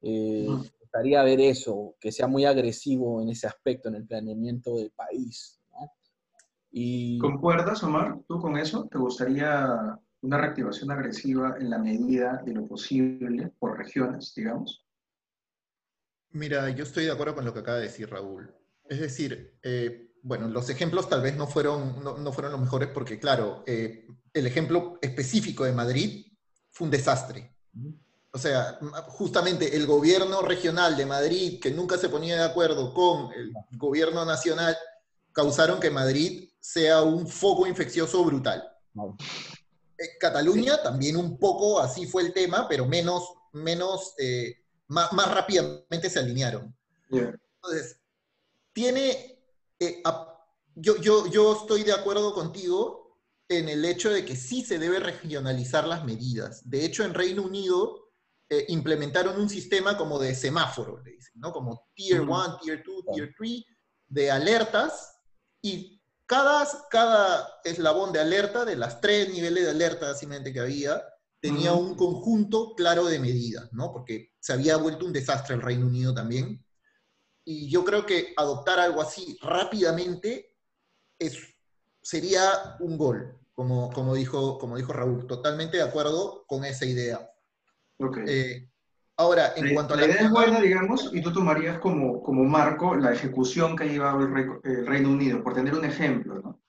[0.00, 4.90] Me gustaría ver eso, que sea muy agresivo en ese aspecto, en el planeamiento del
[4.90, 5.60] país.
[7.20, 8.88] ¿Concuerdas, Omar, tú con eso?
[8.90, 14.84] ¿Te gustaría una reactivación agresiva en la medida de lo posible por regiones, digamos?
[16.30, 18.52] Mira, yo estoy de acuerdo con lo que acaba de decir Raúl.
[18.88, 23.18] Es decir, eh, bueno, los ejemplos tal vez no fueron, no, fueron los mejores porque,
[23.18, 26.26] claro, eh, el ejemplo específico de Madrid
[26.70, 27.54] fue un desastre.
[28.32, 33.32] O sea, justamente el gobierno regional de Madrid, que nunca se ponía de acuerdo con
[33.34, 34.74] el gobierno nacional,
[35.30, 38.66] causaron que Madrid sea un foco infeccioso brutal.
[39.98, 44.56] Eh, Cataluña también un poco así fue el tema, pero menos, menos, eh,
[44.88, 46.74] más, rápidamente se alinearon.
[47.10, 48.00] Entonces,
[48.72, 49.33] tiene,
[49.78, 50.02] eh,
[50.74, 55.00] yo, yo, yo estoy de acuerdo contigo en el hecho de que sí se debe
[55.00, 56.68] regionalizar las medidas.
[56.68, 58.00] De hecho, en Reino Unido
[58.68, 61.52] implementaron un sistema como de semáforo, le dicen, ¿no?
[61.52, 63.62] Como Tier 1, Tier 2, Tier 3,
[64.06, 65.18] de alertas
[65.60, 71.02] y cada, cada eslabón de alerta, de las tres niveles de alerta simplemente que había,
[71.40, 73.92] tenía un conjunto claro de medidas, ¿no?
[73.92, 76.63] Porque se había vuelto un desastre el Reino Unido también.
[77.44, 80.56] Y yo creo que adoptar algo así rápidamente
[81.18, 81.38] es,
[82.00, 85.26] sería un gol, como, como, dijo, como dijo Raúl.
[85.26, 87.30] Totalmente de acuerdo con esa idea.
[87.98, 88.24] Okay.
[88.26, 88.68] Eh,
[89.16, 90.06] Ahora, en cuanto a la...
[90.06, 94.20] idea es buena, digamos, y tú tomarías como, como marco la ejecución que ha llevado
[94.22, 96.60] el, Reino Unido, por tener un ejemplo, ¿no?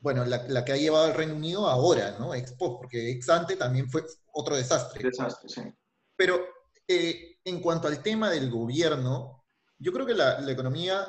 [0.00, 2.34] Bueno, la, que ha llevado el Reino Unido ahora, ¿no?
[2.34, 5.04] Ex porque ex ante también fue otro desastre.
[5.04, 5.62] Desastre, sí.
[6.16, 6.40] Pero
[6.88, 9.39] eh, en cuanto al tema del gobierno,
[9.80, 11.08] yo creo que la, economía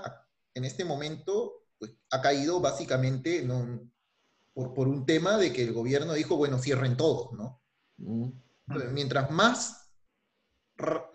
[0.55, 3.87] en este momento pues, ha caído básicamente ¿no?
[4.53, 7.61] por, por, un tema de que el gobierno dijo, bueno, cierren todos, ¿no?
[7.97, 8.31] Mm.
[8.93, 9.81] mientras más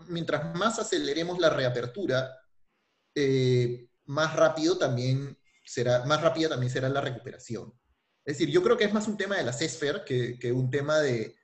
[0.08, 2.38] mientras más aceleremos la reapertura,
[3.14, 7.72] eh, más rápido también será, más rápida también será la recuperación.
[8.24, 10.98] Es decir, yo creo que es más un tema de la CESFER que, un tema
[11.00, 11.36] de,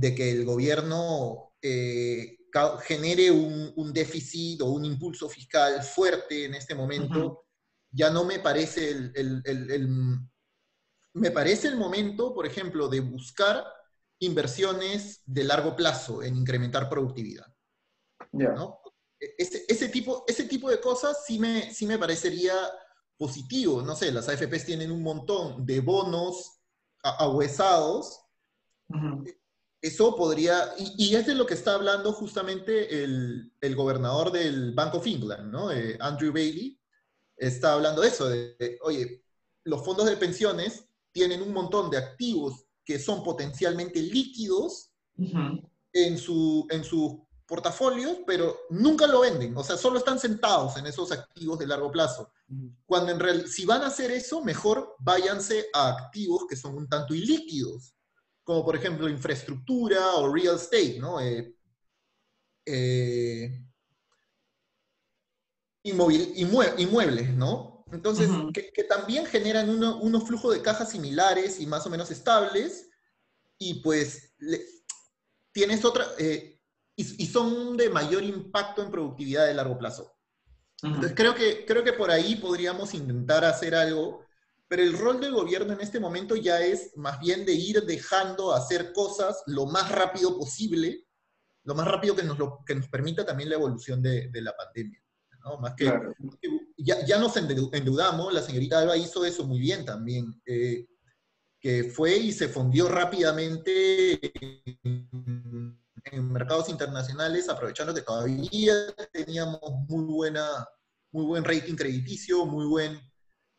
[0.00, 2.38] que el gobierno eh,
[2.80, 7.44] genere un, déficit o un impulso fiscal fuerte en este momento.
[7.90, 9.88] Ya no me parece el,
[11.14, 13.64] me parece el momento, por ejemplo, de buscar
[14.18, 17.46] inversiones de largo plazo en incrementar productividad.
[19.20, 22.54] E-, ese, tipo, ese tipo de cosas sí me, sí me parecería
[23.16, 23.82] positivo.
[23.82, 26.60] No sé, las AFPs tienen un montón de bonos
[27.02, 28.20] ahuesados.
[29.86, 35.06] Eso podría, y, es de lo que está hablando justamente el, gobernador del Bank of
[35.06, 35.70] England, ¿no?
[35.70, 36.76] Eh, Andrew Bailey,
[37.36, 39.22] está hablando de eso, de, oye,
[39.62, 44.90] los fondos de pensiones tienen un montón de activos que son potencialmente líquidos
[45.92, 50.86] en, su, en sus portafolios, pero nunca lo venden, o sea, solo están sentados en
[50.86, 52.32] esos activos de largo plazo.
[52.86, 56.88] Cuando en realidad, si van a hacer eso, mejor váyanse a activos que son un
[56.88, 57.95] tanto ilíquidos,
[58.46, 61.20] como por ejemplo infraestructura o real estate, ¿no?
[61.20, 61.52] Eh,
[62.64, 63.60] eh,
[65.82, 67.84] inmuebles, ¿no?
[67.90, 72.88] Entonces, que, también generan unos flujos de caja similares y más o menos estables,
[73.58, 74.34] y pues
[75.52, 76.60] tienes otra, eh,
[76.94, 80.12] y, son de mayor impacto en productividad de largo plazo.
[80.82, 84.25] Entonces creo que, creo que por ahí podríamos intentar hacer algo,
[84.68, 88.52] pero el rol del gobierno en este momento ya es más bien de ir dejando
[88.52, 91.04] hacer cosas lo más rápido posible,
[91.64, 94.56] lo más rápido que nos, lo, que nos permita también la evolución de, de la
[94.56, 95.00] pandemia.
[95.44, 95.58] ¿no?
[95.58, 95.92] Más que,
[96.76, 100.86] ya, ya, nos endeudamos, la señorita Alba hizo eso muy bien también, eh,
[101.60, 104.20] que fue y se fundió rápidamente
[104.82, 108.74] en mercados internacionales, aprovechando que todavía
[109.12, 110.66] teníamos muy, buena,
[111.12, 113.00] muy buen rating crediticio, muy, buen,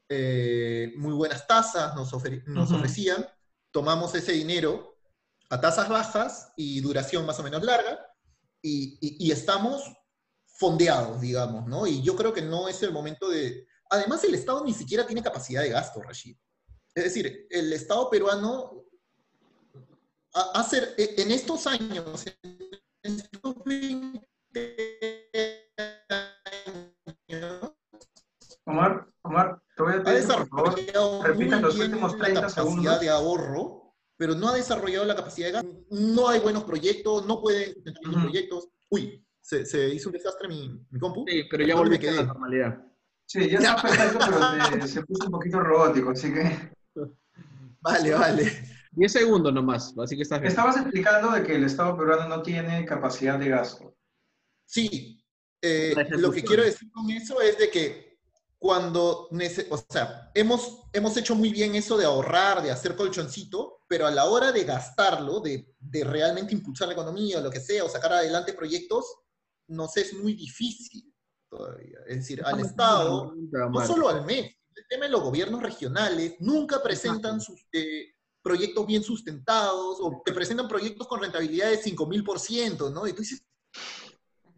[0.10, 2.12] eh, muy buenas tasas nos,
[2.46, 3.28] nos ofrecían,
[3.72, 4.98] tomamos ese dinero,
[5.50, 8.00] a tasas bajas y duración más o menos larga,
[8.62, 9.84] y, y, estamos
[10.46, 11.88] fondeados, digamos, ¿no?
[11.88, 13.66] Y yo creo que no es el momento de...
[13.90, 16.36] Además, el Estado ni siquiera tiene capacidad de gasto, Rashid.
[16.94, 18.88] Es decir, el Estado peruano
[20.54, 24.28] hacer en estos años, en estos 20
[27.30, 27.74] años,
[28.66, 33.10] Omar, Omar, te voy a pedir, por favor, repita los últimos 30 la capacidad de
[33.10, 35.86] ahorro, pero no ha desarrollado la capacidad de gasto.
[35.92, 38.70] No hay buenos proyectos, no pueden tener uh proyectos.
[38.90, 41.26] Uy, se, se, hizo un desastre mi, mi compu.
[41.28, 42.84] Sí, pero ya volví a la normalidad.
[43.28, 44.20] Sí, ya está perfecto,
[44.72, 46.72] pero se puso un poquito robótico, así que...
[47.82, 48.64] Vale, vale.
[48.94, 50.50] 10 segundos nomás, así que estás bien.
[50.50, 53.96] Estabas explicando de que el Estado peruano no tiene capacidad de gasto.
[54.66, 55.24] Sí,
[55.62, 58.07] eh, lo que quiero decir con eso es de que
[58.60, 64.08] cuando, o sea, hemos, hemos hecho muy bien eso de ahorrar, de hacer colchoncito, pero
[64.08, 67.84] a la hora de gastarlo, de, de realmente impulsar la economía o lo que sea,
[67.84, 69.06] o sacar adelante proyectos,
[69.68, 71.14] nos es muy difícil
[71.50, 72.00] todavía.
[72.08, 76.82] Es decir, al Estado, no solo al mes, el tema de los gobiernos regionales, nunca
[76.82, 78.14] presentan sus, eh,
[78.48, 83.06] proyectos bien sustentados o te presentan proyectos con rentabilidad de 5000%, ¿no?
[83.06, 83.44] Y tú dices,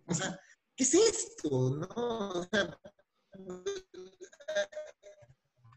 [0.06, 0.40] o sea,
[0.76, 1.50] ¿qué es esto?
[1.72, 2.30] ¿no?
[2.30, 2.80] O sea,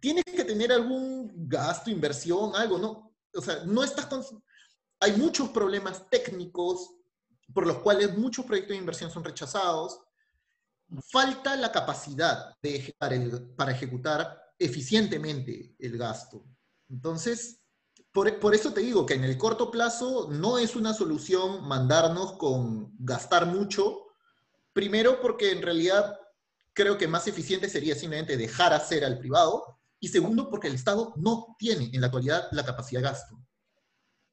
[0.01, 3.15] tienes que tener algún gasto, inversión, algo, ¿no?
[3.35, 4.23] O sea, no estás con...
[5.01, 6.95] Hay muchos problemas técnicos
[7.53, 10.01] por los cuales muchos proyectos de inversión son rechazados.
[11.11, 13.13] Falta la capacidad de ejecutar
[13.57, 16.45] para ejecutar eficientemente el gasto.
[16.89, 17.63] Entonces,
[18.13, 22.95] por, eso te digo que en el corto plazo no es una solución mandarnos con
[22.99, 24.07] gastar mucho.
[24.75, 26.19] Primero porque en realidad
[26.73, 29.79] creo que más eficiente sería simplemente dejar hacer al privado.
[30.01, 33.39] Y segundo porque el Estado no tiene en la actualidad la capacidad de gasto.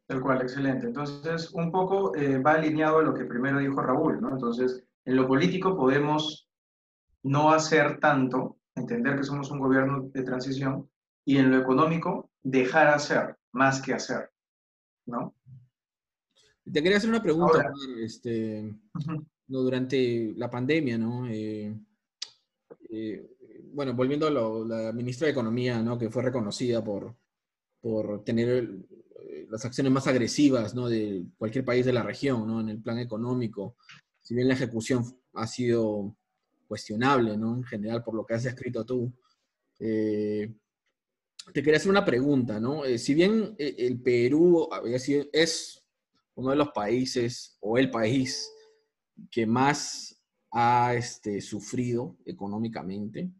[0.07, 0.87] Tal cual, excelente.
[0.87, 4.31] Entonces, un poco eh, va alineado a lo que primero dijo Raúl, ¿no?
[4.31, 6.49] Entonces, en lo político podemos
[7.21, 10.89] no hacer tanto, entender que somos un gobierno de transición,
[11.25, 14.31] y en lo económico dejar hacer más que hacer,
[15.05, 15.35] ¿no?
[16.63, 18.73] Te quería hacer una pregunta, este,
[19.47, 21.27] no, durante la pandemia, ¿no?
[21.27, 21.75] Eh,
[22.89, 23.29] eh,
[23.71, 24.31] bueno, volviendo a
[24.65, 25.97] la ministra de Economía, ¿no?
[25.97, 27.15] Que fue reconocida por,
[27.79, 28.69] por tener
[29.29, 30.89] eh, las acciones más agresivas, ¿no?
[30.89, 32.61] De cualquier país de la región, ¿no?
[32.61, 33.75] En el plan económico.
[34.21, 36.15] Si bien la ejecución ha sido
[36.67, 37.55] cuestionable, ¿no?
[37.55, 39.13] En general, por lo que has escrito tú.
[39.79, 40.51] Eh,
[41.53, 42.83] te quería hacer una pregunta, ¿no?
[42.97, 44.69] Si bien el Perú
[45.31, 45.83] es
[46.35, 48.51] uno de los países o el país
[49.31, 50.18] que más
[50.51, 53.31] ha este, sufrido económicamente,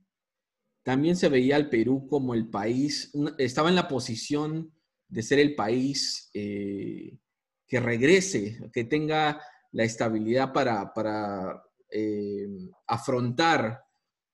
[0.84, 4.74] también se veía al Perú como el país, estaba en la posición
[5.08, 7.17] de ser el país eh,
[7.67, 9.41] que regrese, que tenga
[9.72, 11.63] la estabilidad para, para
[12.88, 13.84] afrontar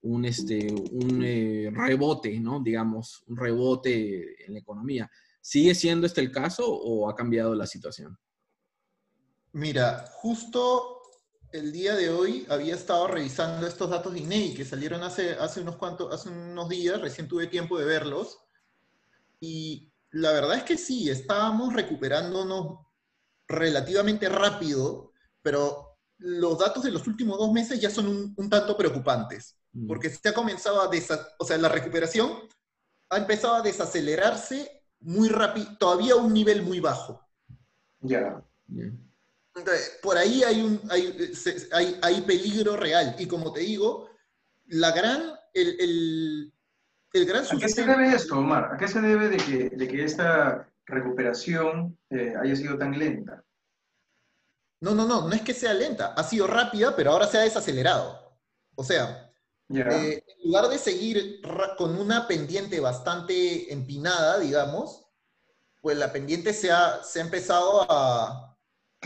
[0.06, 2.62] un, este, un eh, rebote, ¿no?
[2.62, 5.10] Digamos, un rebote en la economía.
[5.42, 8.18] ¿Sigue siendo este el caso o ha cambiado la situación?
[9.54, 10.95] Mira, justo
[11.58, 15.62] el día de hoy había estado revisando estos datos de INEI que salieron hace, hace,
[15.62, 18.40] unos cuantos, hace unos días, recién tuve tiempo de verlos.
[19.40, 22.80] Y la verdad es que sí, estábamos recuperándonos
[23.48, 29.58] relativamente rápido, pero los datos de los últimos dos meses ya son un tanto preocupantes.
[29.76, 29.88] Mm.
[29.88, 30.90] porque se ha comenzado a,
[31.38, 32.32] o sea, la recuperación
[33.10, 37.22] ha empezado a desacelerarse muy rápido, todavía a un nivel muy bajo.
[38.00, 38.42] Ya.
[40.02, 41.32] Por ahí hay, un, hay,
[41.72, 43.16] hay, hay, peligro real.
[43.18, 44.10] Y como te digo,
[44.68, 46.54] la gran, el, el,
[47.14, 48.74] el gran ¿A qué se debe esto, Omar?
[48.74, 53.44] ¿A qué se debe de que, de que esta recuperación eh, haya sido tan lenta?
[54.82, 57.42] No, no, no, no es que sea lenta, ha sido rápida, pero ahora se ha
[57.42, 58.38] desacelerado.
[58.76, 59.32] O sea,
[59.74, 61.42] eh, en lugar de seguir
[61.78, 65.08] con una pendiente bastante empinada, digamos,
[65.82, 68.55] pues la pendiente se ha, se ha empezado a...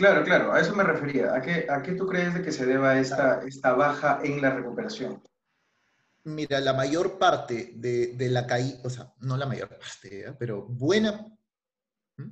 [0.00, 1.34] Claro, claro, a eso me refería.
[1.34, 4.50] ¿A qué, a qué tú crees de que se deba esta, esta baja en la
[4.50, 5.22] recuperación?
[6.24, 10.34] Mira, la mayor parte de, de la caída, o sea, no la mayor parte, ¿eh?
[10.38, 11.26] pero buena...
[12.16, 12.30] ¿Mm?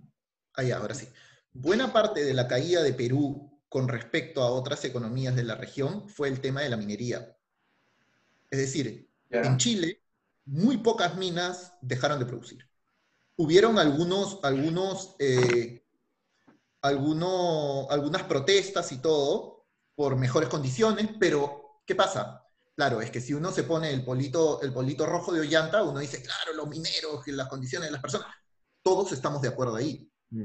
[0.54, 1.08] Ahí, ahora sí.
[1.52, 6.08] Buena parte de la caída de Perú con respecto a otras economías de la región
[6.08, 7.34] fue el tema de la minería
[8.50, 10.02] es decir, en Chile,
[10.46, 12.66] muy pocas minas dejaron de producir.
[13.36, 15.84] Hubieron algunos, algunos, eh,
[16.88, 22.44] algunas protestas y todo por mejores condiciones, pero ¿qué pasa?
[22.76, 25.98] Claro, es que si uno se pone el polito, el polito rojo de Ollanta, uno
[25.98, 28.28] dice, claro, los mineros, las condiciones de las personas,
[28.82, 30.08] todos estamos de acuerdo ahí.
[30.30, 30.44] Mm.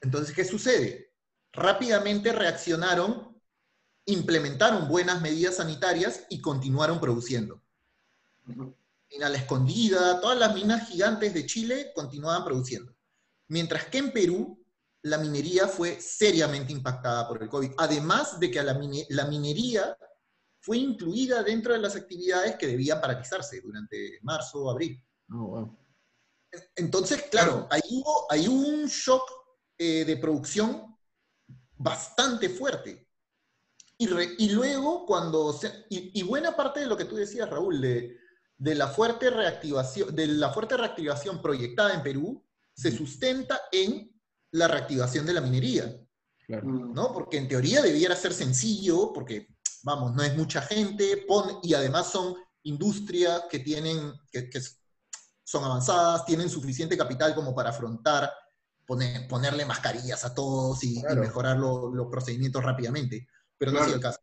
[0.00, 1.12] Entonces, ¿qué sucede?
[1.52, 3.36] Rápidamente reaccionaron,
[4.04, 7.60] implementaron buenas medidas sanitarias y continuaron produciendo.
[8.44, 12.94] Mina la escondida, todas las minas gigantes de Chile continuaban produciendo.
[13.48, 14.64] Mientras que en Perú,
[15.06, 17.72] la minería fue seriamente impactada por el COVID.
[17.78, 18.78] Además de que la,
[19.10, 19.96] la minería
[20.60, 25.00] fue incluida dentro de las actividades que debían paralizarse durante marzo o abril.
[25.32, 25.78] Oh,
[26.74, 29.30] Entonces, claro, ahí hubo, un shock
[29.78, 30.96] eh, de producción
[31.76, 33.08] bastante fuerte.
[33.98, 35.58] Y, luego, cuando...
[35.88, 38.18] y, buena parte de lo que tú decías, Raúl, de,
[38.58, 42.44] de, la fuerte reactivación, de la fuerte reactivación proyectada en Perú,
[42.74, 44.15] se sustenta en
[44.52, 45.94] la reactivación de la minería.
[46.48, 47.12] ¿no?
[47.12, 49.48] Porque en teoría debiera ser sencillo, porque
[49.82, 51.26] vamos, no es mucha gente,
[51.62, 54.48] y además son industrias que tienen, que,
[55.44, 58.30] son avanzadas, tienen suficiente capital como para afrontar,
[58.86, 63.28] poner, ponerle mascarillas a todos y, mejorar los procedimientos rápidamente.
[63.58, 64.20] Pero no es el caso.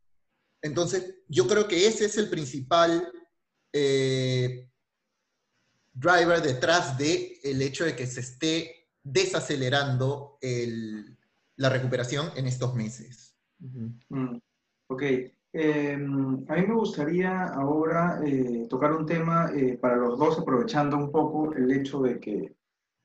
[0.61, 3.11] Entonces, yo creo que ese es el principal
[3.73, 4.69] eh,
[5.91, 10.39] driver detrás del el hecho de que se esté desacelerando
[11.57, 13.35] la recuperación en estos meses.
[13.59, 14.37] Mm,
[14.87, 15.03] ok,
[15.55, 20.97] Em, a mí me gustaría ahora eh, tocar un tema eh, para los dos, aprovechando
[20.97, 22.55] un poco el hecho de que,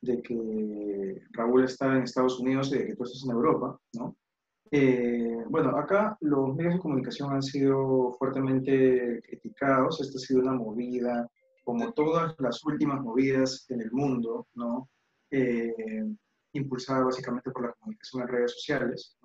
[0.01, 4.17] de que Raúl está en Estados Unidos y de que tú estás en Europa, ¿no?
[4.71, 10.55] Eh, bueno, acá los medios de comunicación han sido fuertemente criticados, esta ha sido una
[10.55, 11.29] movida,
[11.65, 14.89] como todas las últimas movidas en el mundo, ¿no?
[16.53, 19.17] Impulsada básicamente por la comunicación en redes sociales.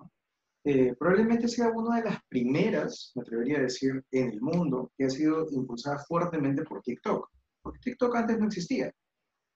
[0.66, 5.04] Eh, probablemente sea una de las primeras, me atrevería a decir, en el mundo que
[5.04, 7.28] ha sido impulsada fuertemente por TikTok.
[7.62, 8.90] Porque TikTok antes no existía,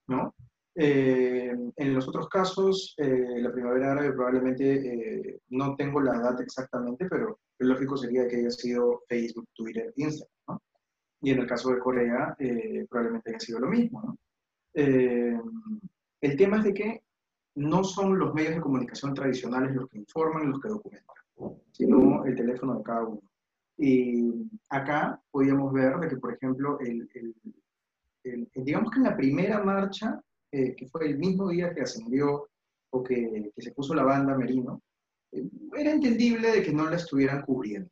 [0.08, 0.34] ¿no?
[0.74, 7.06] Eh, en los otros casos, eh, la primavera árabe probablemente, no tengo la data exactamente,
[7.08, 10.58] pero lo lógico sería que haya sido Facebook, Twitter, Instagram.
[11.22, 12.36] Y en el caso de Corea,
[12.88, 14.18] probablemente haya sido lo mismo, ¿no?
[16.20, 17.02] El tema es de que
[17.54, 21.16] no son los medios de comunicación tradicionales los que informan y los que documentan,
[21.72, 23.22] sino el teléfono de cada uno.
[23.76, 27.08] Y acá podíamos ver de que, por ejemplo, el,
[28.54, 30.20] digamos que en la primera marcha,
[30.52, 32.48] eh, que fue el mismo día que ascendió
[32.90, 34.82] o que, se puso la banda Merino,
[35.32, 37.90] eh, era entendible de que no la estuvieran cubriendo,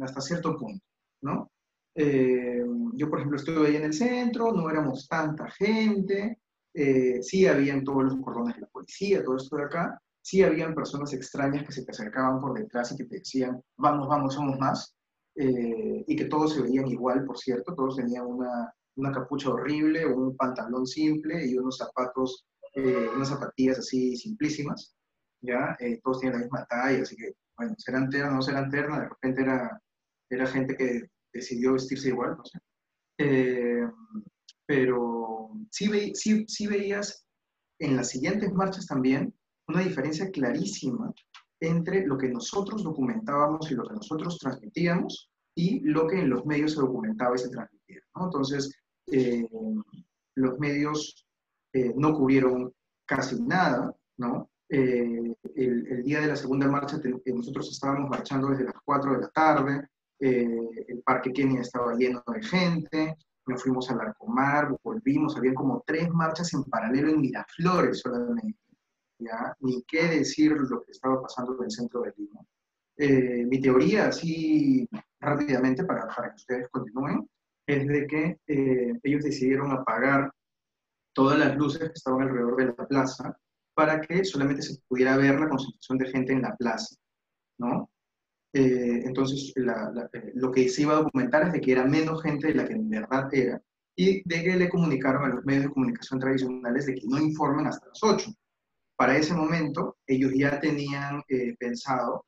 [0.00, 0.84] hasta cierto punto,
[1.22, 1.50] ¿no?
[1.96, 2.64] Eh,
[2.94, 6.40] yo, por ejemplo, estuve ahí en el centro, no éramos tanta gente,
[6.74, 10.74] eh, sí habían todos los cordones de la policía, todo esto de acá, sí habían
[10.74, 14.58] personas extrañas que se te acercaban por detrás y que te decían, vamos, vamos, somos
[14.58, 14.92] más,
[15.36, 20.04] eh, y que todos se veían igual, por cierto, todos tenían una, una capucha horrible,
[20.04, 22.44] un pantalón simple y unos zapatos,
[22.74, 24.96] eh, unas zapatillas así simplísimas,
[25.42, 25.76] ¿ya?
[26.02, 29.42] todos tenían la misma talla, así que, bueno, serán terna no serán terna, de repente
[29.42, 29.80] era,
[30.28, 32.58] era gente que decidió vestirse igual, no sé.
[34.66, 35.88] Pero sí,
[36.68, 37.26] veías
[37.78, 39.34] en las siguientes marchas también
[39.68, 41.12] una diferencia clarísima
[41.60, 46.44] entre lo que nosotros documentábamos y lo que nosotros transmitíamos y lo que en los
[46.44, 48.00] medios se documentaba y se transmitía.
[48.16, 48.74] Entonces,
[49.06, 49.46] eh,
[50.34, 51.26] los medios
[51.72, 52.72] eh, no cubrieron
[53.06, 54.50] casi nada, ¿no?
[54.68, 59.28] Eh, el, día de la segunda marcha nosotros estábamos marchando desde las 4 de la
[59.28, 59.88] tarde,
[60.18, 66.10] el Parque Kenia estaba lleno de gente, nos fuimos al Arcomar, volvimos, había como tres
[66.10, 68.58] marchas en paralelo en Miraflores solamente,
[69.18, 69.54] ¿ya?
[69.60, 72.40] Ni qué decir lo que estaba pasando en el centro de Lima.
[72.96, 74.88] Eh, mi teoría, así
[75.20, 77.28] rápidamente, para, para, que ustedes continúen,
[77.66, 80.32] es de que eh, ellos decidieron apagar
[81.12, 83.36] todas las luces que estaban alrededor de la plaza
[83.74, 86.94] para que solamente se pudiera ver la concentración de gente en la plaza,
[87.58, 87.90] ¿no?
[88.56, 92.46] Eh, entonces, eh, lo que se iba a documentar es de que era menos gente
[92.46, 93.60] de la que en verdad era
[93.96, 97.66] y de que le comunicaron a los medios de comunicación tradicionales de que no informen
[97.66, 98.30] hasta las 8.
[98.96, 102.24] Para ese momento, ellos ya tenían eh, pensado,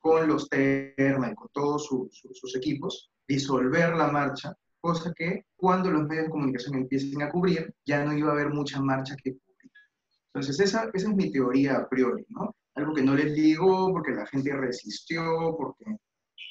[0.00, 6.04] con los TERMA y con todos sus equipos, disolver la marcha, cosa que cuando los
[6.04, 9.72] medios de comunicación empiecen a cubrir, ya no iba a haber mucha marcha que cubrir.
[10.32, 12.56] Entonces, esa, esa es mi teoría a priori, ¿no?
[12.76, 15.96] Algo que no les digo porque la gente resistió, porque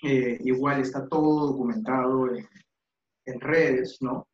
[0.04, 4.28] eh, igual está todo documentado en, redes, ¿no?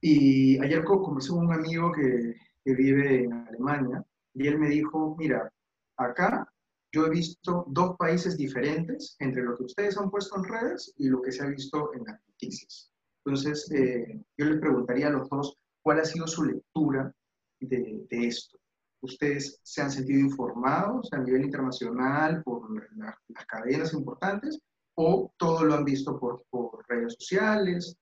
[0.00, 2.34] Y ayer conversé con un amigo que,
[2.64, 5.50] que, vive en Alemania y él me dijo, mira,
[5.96, 6.50] acá
[6.92, 11.08] yo he visto dos países diferentes entre lo que ustedes han puesto en redes y
[11.08, 12.90] lo que se ha visto en las noticias.
[13.24, 17.12] Entonces, eh, yo les preguntaría a los dos cuál ha sido su lectura
[17.60, 18.58] de, de esto
[19.06, 24.58] ¿Ustedes se han sentido informados a nivel internacional por la- las cadenas importantes
[24.94, 27.96] o todo lo han visto por, por redes sociales?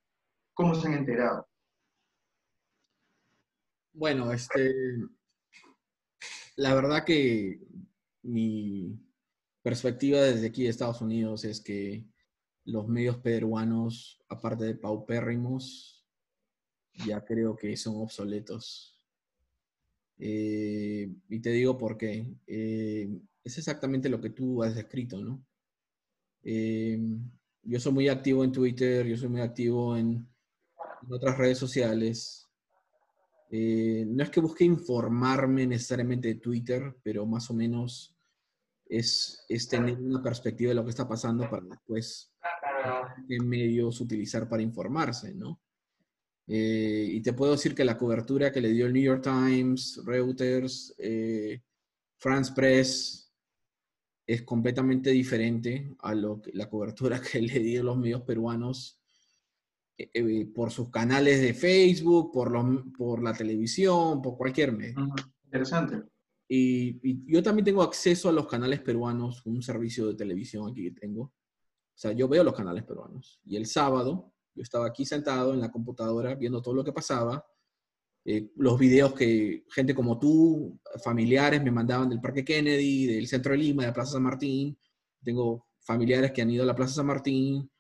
[0.55, 1.47] ¿Cómo se han enterado?
[3.93, 4.75] Bueno, este,
[6.57, 7.61] la verdad que
[8.23, 8.99] mi
[9.63, 12.07] perspectiva desde aquí de Estados Unidos es que
[12.65, 16.05] los medios peruanos, aparte de paupérrimos,
[17.07, 18.94] ya creo que son obsoletos.
[20.19, 22.27] Eh, y te digo por qué.
[22.47, 23.09] Eh,
[23.43, 25.45] es exactamente lo que tú has descrito, ¿no?
[26.43, 26.99] Eh,
[27.63, 30.27] yo soy muy activo en Twitter, yo soy muy activo en,
[31.03, 32.49] en otras redes sociales.
[33.51, 38.17] Eh, no es que busque informarme necesariamente de Twitter, pero más o menos
[38.87, 42.35] es, es tener una perspectiva de lo que está pasando para después
[43.29, 45.61] qué medios utilizar para informarse, ¿no?
[46.47, 50.01] Eh, y te puedo decir que la cobertura que le dio el New York Times,
[50.05, 51.63] Reuters, eh,
[52.19, 53.33] France Press
[54.27, 59.01] es completamente diferente a lo que, la cobertura que le dieron los medios peruanos
[59.97, 65.15] eh, por sus canales de Facebook, por, los, por la televisión, por cualquier medio.
[65.45, 66.03] Interesante.
[66.47, 70.83] Y, y yo también tengo acceso a los canales peruanos, un servicio de televisión aquí
[70.85, 71.23] que tengo.
[71.23, 73.41] O sea, yo veo los canales peruanos.
[73.45, 77.45] Y el sábado yo estaba aquí sentado en la computadora viendo todo lo que pasaba.
[78.27, 83.53] eh, los videos que gente como tú, familiares, me mandaban del Parque Kennedy, del Centro
[83.53, 84.79] de Lima, de la Plaza San Martín.
[85.23, 87.71] Tengo familiares que han ido a la Plaza San Martín.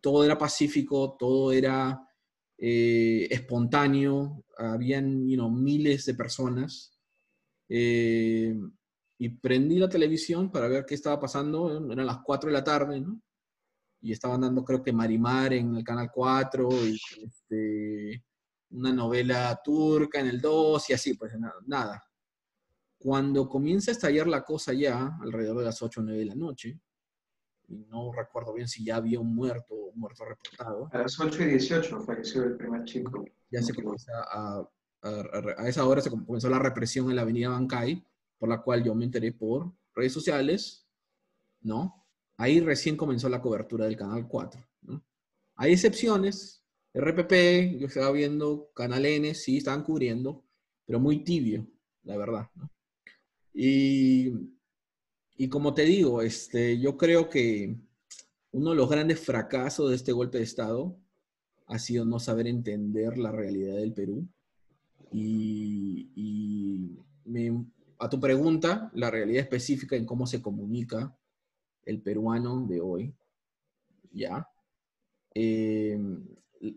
[0.00, 2.00] Todo era pacífico, todo era
[2.58, 4.44] eh, espontáneo.
[4.58, 6.98] Habían you miles de personas.
[7.68, 8.54] Eh,
[9.18, 11.90] y prendí la televisión para ver qué estaba pasando.
[11.90, 13.20] Eran las 4 de la tarde, ¿no?
[14.00, 18.24] Y estaban dando, creo que Marimar en el canal 4 y este,
[18.70, 21.32] una novela turca en el 2 y así, pues
[21.66, 22.02] nada.
[22.98, 26.34] Cuando comienza a estallar la cosa ya, alrededor de las 8 o 9 de la
[26.34, 26.80] noche,
[27.68, 31.18] y no recuerdo bien si ya había un muerto o un muerto reportado, A las
[31.20, 33.24] 8 y 18 falleció el primer chico.
[33.50, 34.58] ya se comienza a,
[35.02, 38.04] a- a esa hora se comenzó la represión en la avenida Bancay,
[38.36, 40.88] por la cual yo me enteré por redes sociales,
[41.60, 41.97] ¿no?
[42.38, 45.04] Ahí recién comenzó la cobertura del Canal 4, ¿no?
[45.56, 46.64] Hay excepciones,
[46.94, 50.44] RPP, yo estaba viendo, Canal N, sí, estaban cubriendo,
[50.86, 51.66] pero muy tibio,
[52.04, 52.48] la verdad.
[53.52, 54.32] Y,
[55.36, 57.76] y como te digo, este, yo creo que
[58.52, 60.96] uno de los grandes fracasos de este golpe de Estado
[61.66, 64.28] ha sido no saber entender la realidad del Perú.
[65.10, 66.98] Y, y
[67.98, 71.18] a tu pregunta, la realidad específica en cómo se comunica
[71.88, 73.14] el peruano de hoy,
[74.12, 74.46] ¿ya?
[75.34, 75.98] Eh,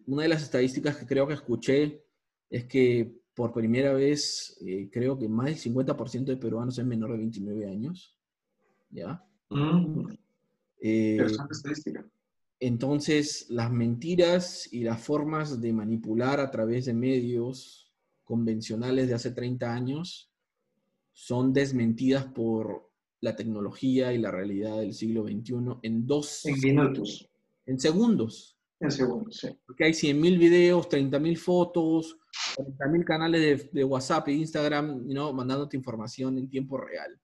[0.06, 2.06] una de las estadísticas que creo que escuché
[2.50, 7.12] es que por primera vez, eh, creo que más del 50% de peruanos es menor
[7.12, 8.18] de 29 años,
[8.90, 9.24] ¿ya?
[9.50, 10.08] Mm,
[10.84, 12.10] Eh, interesante estadística.
[12.60, 17.94] entonces, las mentiras y las formas de manipular a través de medios
[18.24, 20.32] convencionales de hace 30 años
[21.12, 22.91] son desmentidas por
[23.22, 25.54] la tecnología y la realidad del siglo XXI
[25.84, 27.30] en dos, En minutos,
[27.66, 28.58] en segundos.
[28.80, 29.50] en segundos, sí.
[29.66, 32.18] Porque hay 100.000 videos, 30.000 fotos,
[32.58, 35.32] 40.000 canales de, de WhatsApp e Instagram, ¿no?
[35.34, 37.20] mandándote información en tiempo real.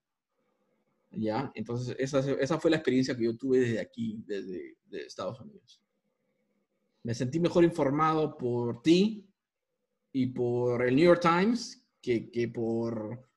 [1.12, 1.52] ¿Ya?
[1.56, 5.82] Entonces, esa, esa fue la experiencia que yo tuve desde aquí, desde, desde Estados Unidos.
[7.02, 9.26] Me sentí mejor informado por ti
[10.12, 13.28] y por el New York Times que, que por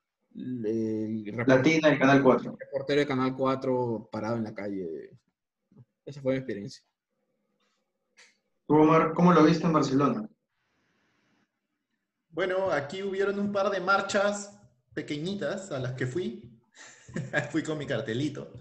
[0.40, 2.56] el Latina, el Canal 4.
[2.58, 5.10] reportero de Canal 4 parado en la calle.
[6.04, 6.82] Esa fue mi experiencia.
[8.66, 10.28] Omar, ¿cómo lo viste en Barcelona?
[12.30, 14.56] Bueno, aquí hubieron un par de marchas
[14.94, 16.56] pequeñitas a las que fui.
[17.50, 18.52] fui con mi cartelito.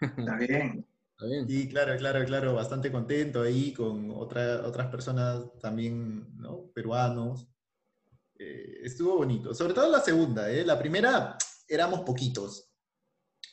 [0.00, 0.84] Está bien.
[1.12, 1.46] Está bien.
[1.48, 6.64] Y claro, claro, claro, bastante contento ahí con otra- otras personas también, ¿no?
[6.74, 7.46] Peruanos.
[8.44, 9.54] Eh, estuvo bonito.
[9.54, 10.64] Sobre todo la segunda, ¿eh?
[10.64, 11.36] La primera
[11.68, 12.68] éramos poquitos.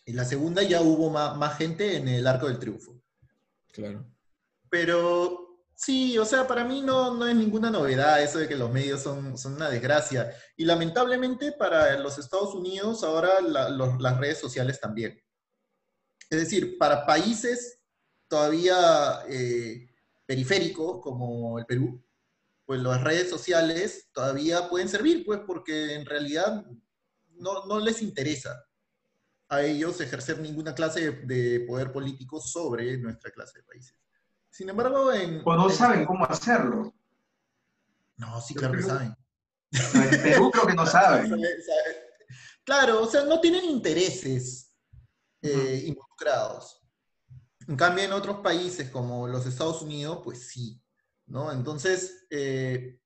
[0.05, 2.99] Y la segunda ya hubo más, gente en el Arco del Triunfo.
[3.71, 4.05] Claro.
[4.69, 8.71] Pero sí, o sea, para mí no, no es ninguna novedad eso de que los
[8.71, 10.33] medios son, son una desgracia.
[10.57, 15.21] Y lamentablemente para los Estados Unidos ahora la- los- las redes sociales también.
[16.29, 17.79] Es decir, para países
[18.27, 19.87] todavía eh,
[20.25, 22.03] periféricos como el Perú,
[22.69, 26.63] pues las redes sociales todavía pueden servir, pues porque en realidad
[27.29, 28.63] no, no les interesa
[29.47, 33.95] a ellos ejercer ninguna clase de, de poder político sobre nuestra clase de países.
[34.51, 35.41] Sin embargo, en...
[35.45, 36.93] O no en- saben cómo hacerlo.
[38.17, 39.15] No, sí, claro que saben.
[39.71, 41.27] En Perú creo que no saben.
[41.27, 42.03] Sabe- sabe-
[42.63, 44.75] Claro, o sea, no tienen intereses
[45.41, 46.83] eh, involucrados.
[47.67, 50.79] En cambio, en otros países como los Estados Unidos, pues sí,
[51.29, 51.51] ¿no?
[51.51, 52.99] Entonces, eh,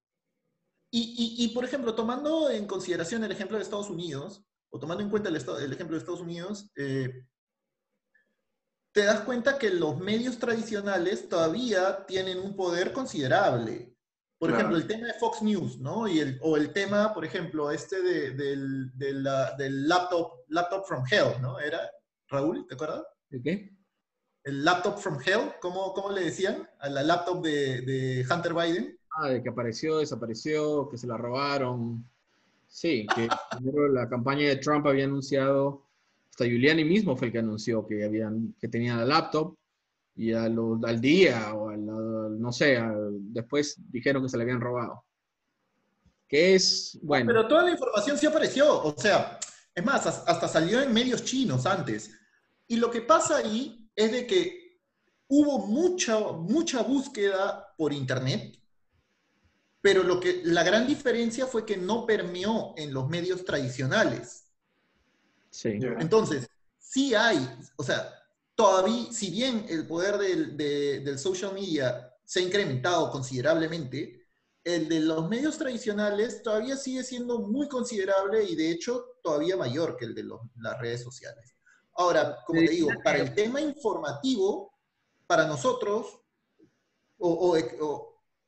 [0.95, 5.29] y, por ejemplo, tomando en consideración el ejemplo de Estados Unidos, o tomando en cuenta
[5.29, 7.25] el, ejemplo de Estados Unidos, eh,
[8.93, 13.95] te das cuenta que los medios tradicionales todavía tienen un poder considerable.
[14.37, 16.07] Por ejemplo, el tema de Fox News, ¿no?
[16.07, 21.41] Y el, o el tema, por ejemplo, este de, del, del, laptop, laptop from hell,
[21.41, 21.59] ¿no?
[21.59, 21.89] Era,
[22.27, 23.03] Raúl, ¿te acuerdas?
[23.31, 23.75] ¿El qué?
[24.43, 26.67] El laptop from hell, ¿cómo, cómo le decían?
[26.79, 28.97] A la laptop de, de Hunter Biden.
[29.11, 32.05] Ah, de que apareció, desapareció, que se la robaron.
[32.67, 35.85] Sí, que primero la campaña de Trump había anunciado,
[36.29, 39.55] hasta Giuliani mismo fue el que anunció que, habían, que tenía la laptop,
[40.15, 42.79] y al día o al, no sé,
[43.11, 45.03] después dijeron que se le habían robado.
[46.27, 47.27] Que es, bueno.
[47.27, 49.39] Pero toda la información sí apareció, o sea,
[49.73, 52.11] es más, hasta salió en medios chinos antes.
[52.67, 54.79] Y lo que pasa ahí es de que
[55.27, 58.59] hubo mucha, mucha búsqueda por internet,
[59.81, 64.45] pero lo que, la gran diferencia fue que no permeó en los medios tradicionales.
[65.49, 65.79] Sí.
[65.99, 66.47] Entonces,
[66.79, 67.37] sí hay,
[67.75, 68.13] o sea,
[68.55, 74.27] todavía, si bien el poder del, social media se ha incrementado considerablemente,
[74.63, 79.97] el de los medios tradicionales todavía sigue siendo muy considerable y de hecho todavía mayor
[79.97, 80.23] que el de
[80.55, 81.53] las redes sociales.
[81.95, 84.73] Ahora, como te digo, para el tema informativo,
[85.27, 86.19] para nosotros,
[87.19, 87.57] o,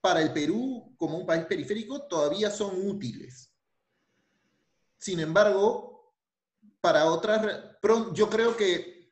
[0.01, 3.51] para el Perú como un país periférico, todavía son útiles.
[4.97, 6.13] Sin embargo,
[6.81, 7.41] para otras,
[8.13, 9.11] yo creo que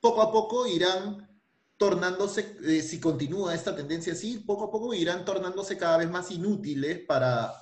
[0.00, 1.28] poco a poco irán
[1.76, 6.30] tornándose, eh, si continúa esta tendencia así, poco a poco irán tornándose cada vez más
[6.30, 7.54] inútiles para,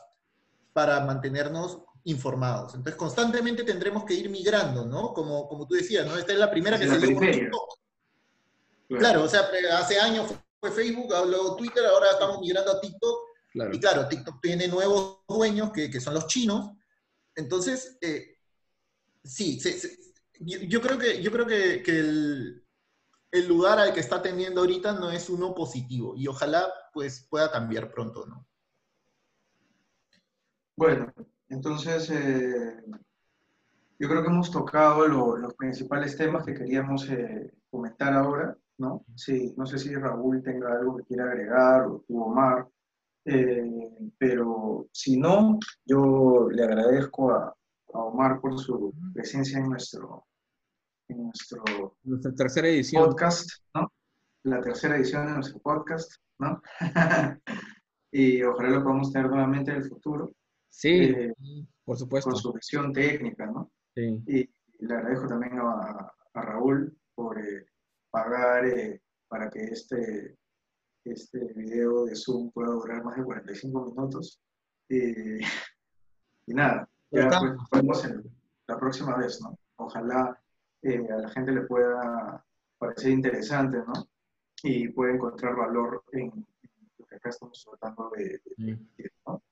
[0.73, 2.75] para mantenernos informados.
[2.75, 5.13] Entonces, constantemente tendremos que ir migrando, ¿no?
[5.13, 6.17] Como, como tú decías, ¿no?
[6.17, 7.79] Esta es la primera que se dio por TikTok.
[8.89, 9.25] Claro.
[9.25, 9.49] o sea,
[9.79, 13.19] hace años fue Facebook, luego Twitter, ahora estamos migrando a TikTok.
[13.73, 16.73] Y claro, TikTok tiene nuevos dueños que, que son los chinos.
[17.35, 18.39] Entonces, eh,
[19.25, 19.99] sí, se,
[20.41, 22.63] yo, creo que, yo creo que, el,
[23.49, 27.91] lugar al que está teniendo ahorita no es uno positivo y ojalá pues pueda cambiar
[27.91, 28.47] pronto, ¿no?
[30.75, 31.13] Bueno,
[31.49, 32.83] entonces eh,
[33.99, 39.05] yo creo que hemos tocado los principales temas que queríamos eh, comentar ahora, ¿no?
[39.15, 42.69] Sí, no sé si Raúl tenga algo que quiera agregar o tú, Omar,
[43.25, 43.89] eh,
[44.19, 47.55] pero si no, yo le agradezco a,
[47.95, 50.27] a Omar por su presencia en nuestro,
[51.09, 53.05] en nuestro nuestra tercera edición.
[53.05, 53.93] podcast, ¿no?
[54.43, 56.61] La tercera edición de nuestro podcast, ¿no?
[58.13, 60.31] y ojalá lo podamos tener nuevamente en el futuro.
[60.77, 61.35] Sí, eh,
[61.87, 62.31] por supuesto.
[62.31, 63.72] Con su visión técnica, ¿no?
[63.95, 64.22] Sí.
[64.27, 67.66] Y le agradezco también a, a Raúl por eh,
[68.11, 70.37] pagar eh, para que este,
[71.03, 74.39] este video de Zoom pueda durar más de 45 minutos.
[74.91, 75.41] y
[76.49, 78.09] nada, ya pues, nos vemos
[78.66, 79.59] la próxima vez, ¿no?
[79.77, 80.39] Ojalá
[80.85, 82.45] a la gente le pueda
[82.77, 84.07] parecer interesante, ¿no?
[84.62, 86.47] Y pueda encontrar valor en,
[86.99, 88.43] lo que acá estamos tratando de,
[89.27, 89.43] ¿no?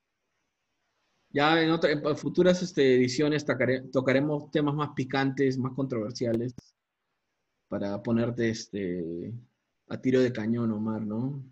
[1.34, 3.44] Ya en, en futuras este, ediciones
[3.92, 6.54] tocaremos temas más picantes, más controversiales,
[7.68, 9.34] para ponerte este,
[9.88, 11.44] a tiro de cañón, Omar, ¿no?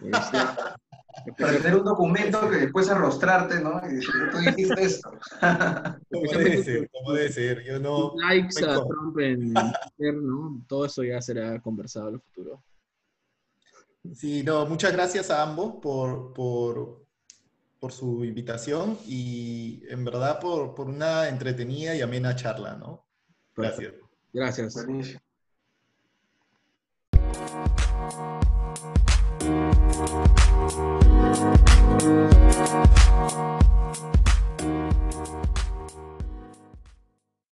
[0.00, 0.38] Este,
[1.38, 3.78] para tener un documento que después arrostrarte, ¿no?
[3.86, 5.10] Y decir, tú dijiste esto.
[6.10, 6.90] ¿Cómo debe ser?
[6.90, 7.62] ¿Cómo debe ser?
[7.62, 8.14] Yo no...
[8.16, 10.64] Likes a Trump en Twitter, ¿no?
[10.66, 12.64] Todo eso ya será conversado en el futuro.
[14.14, 17.03] Sí, no, muchas gracias a ambos por, por,
[17.84, 23.04] por su invitación y en verdad por, por, una entretenida y amena charla, ¿no?
[23.54, 23.92] Gracias.
[24.32, 24.74] Gracias.
[24.86, 25.20] Buenísimo.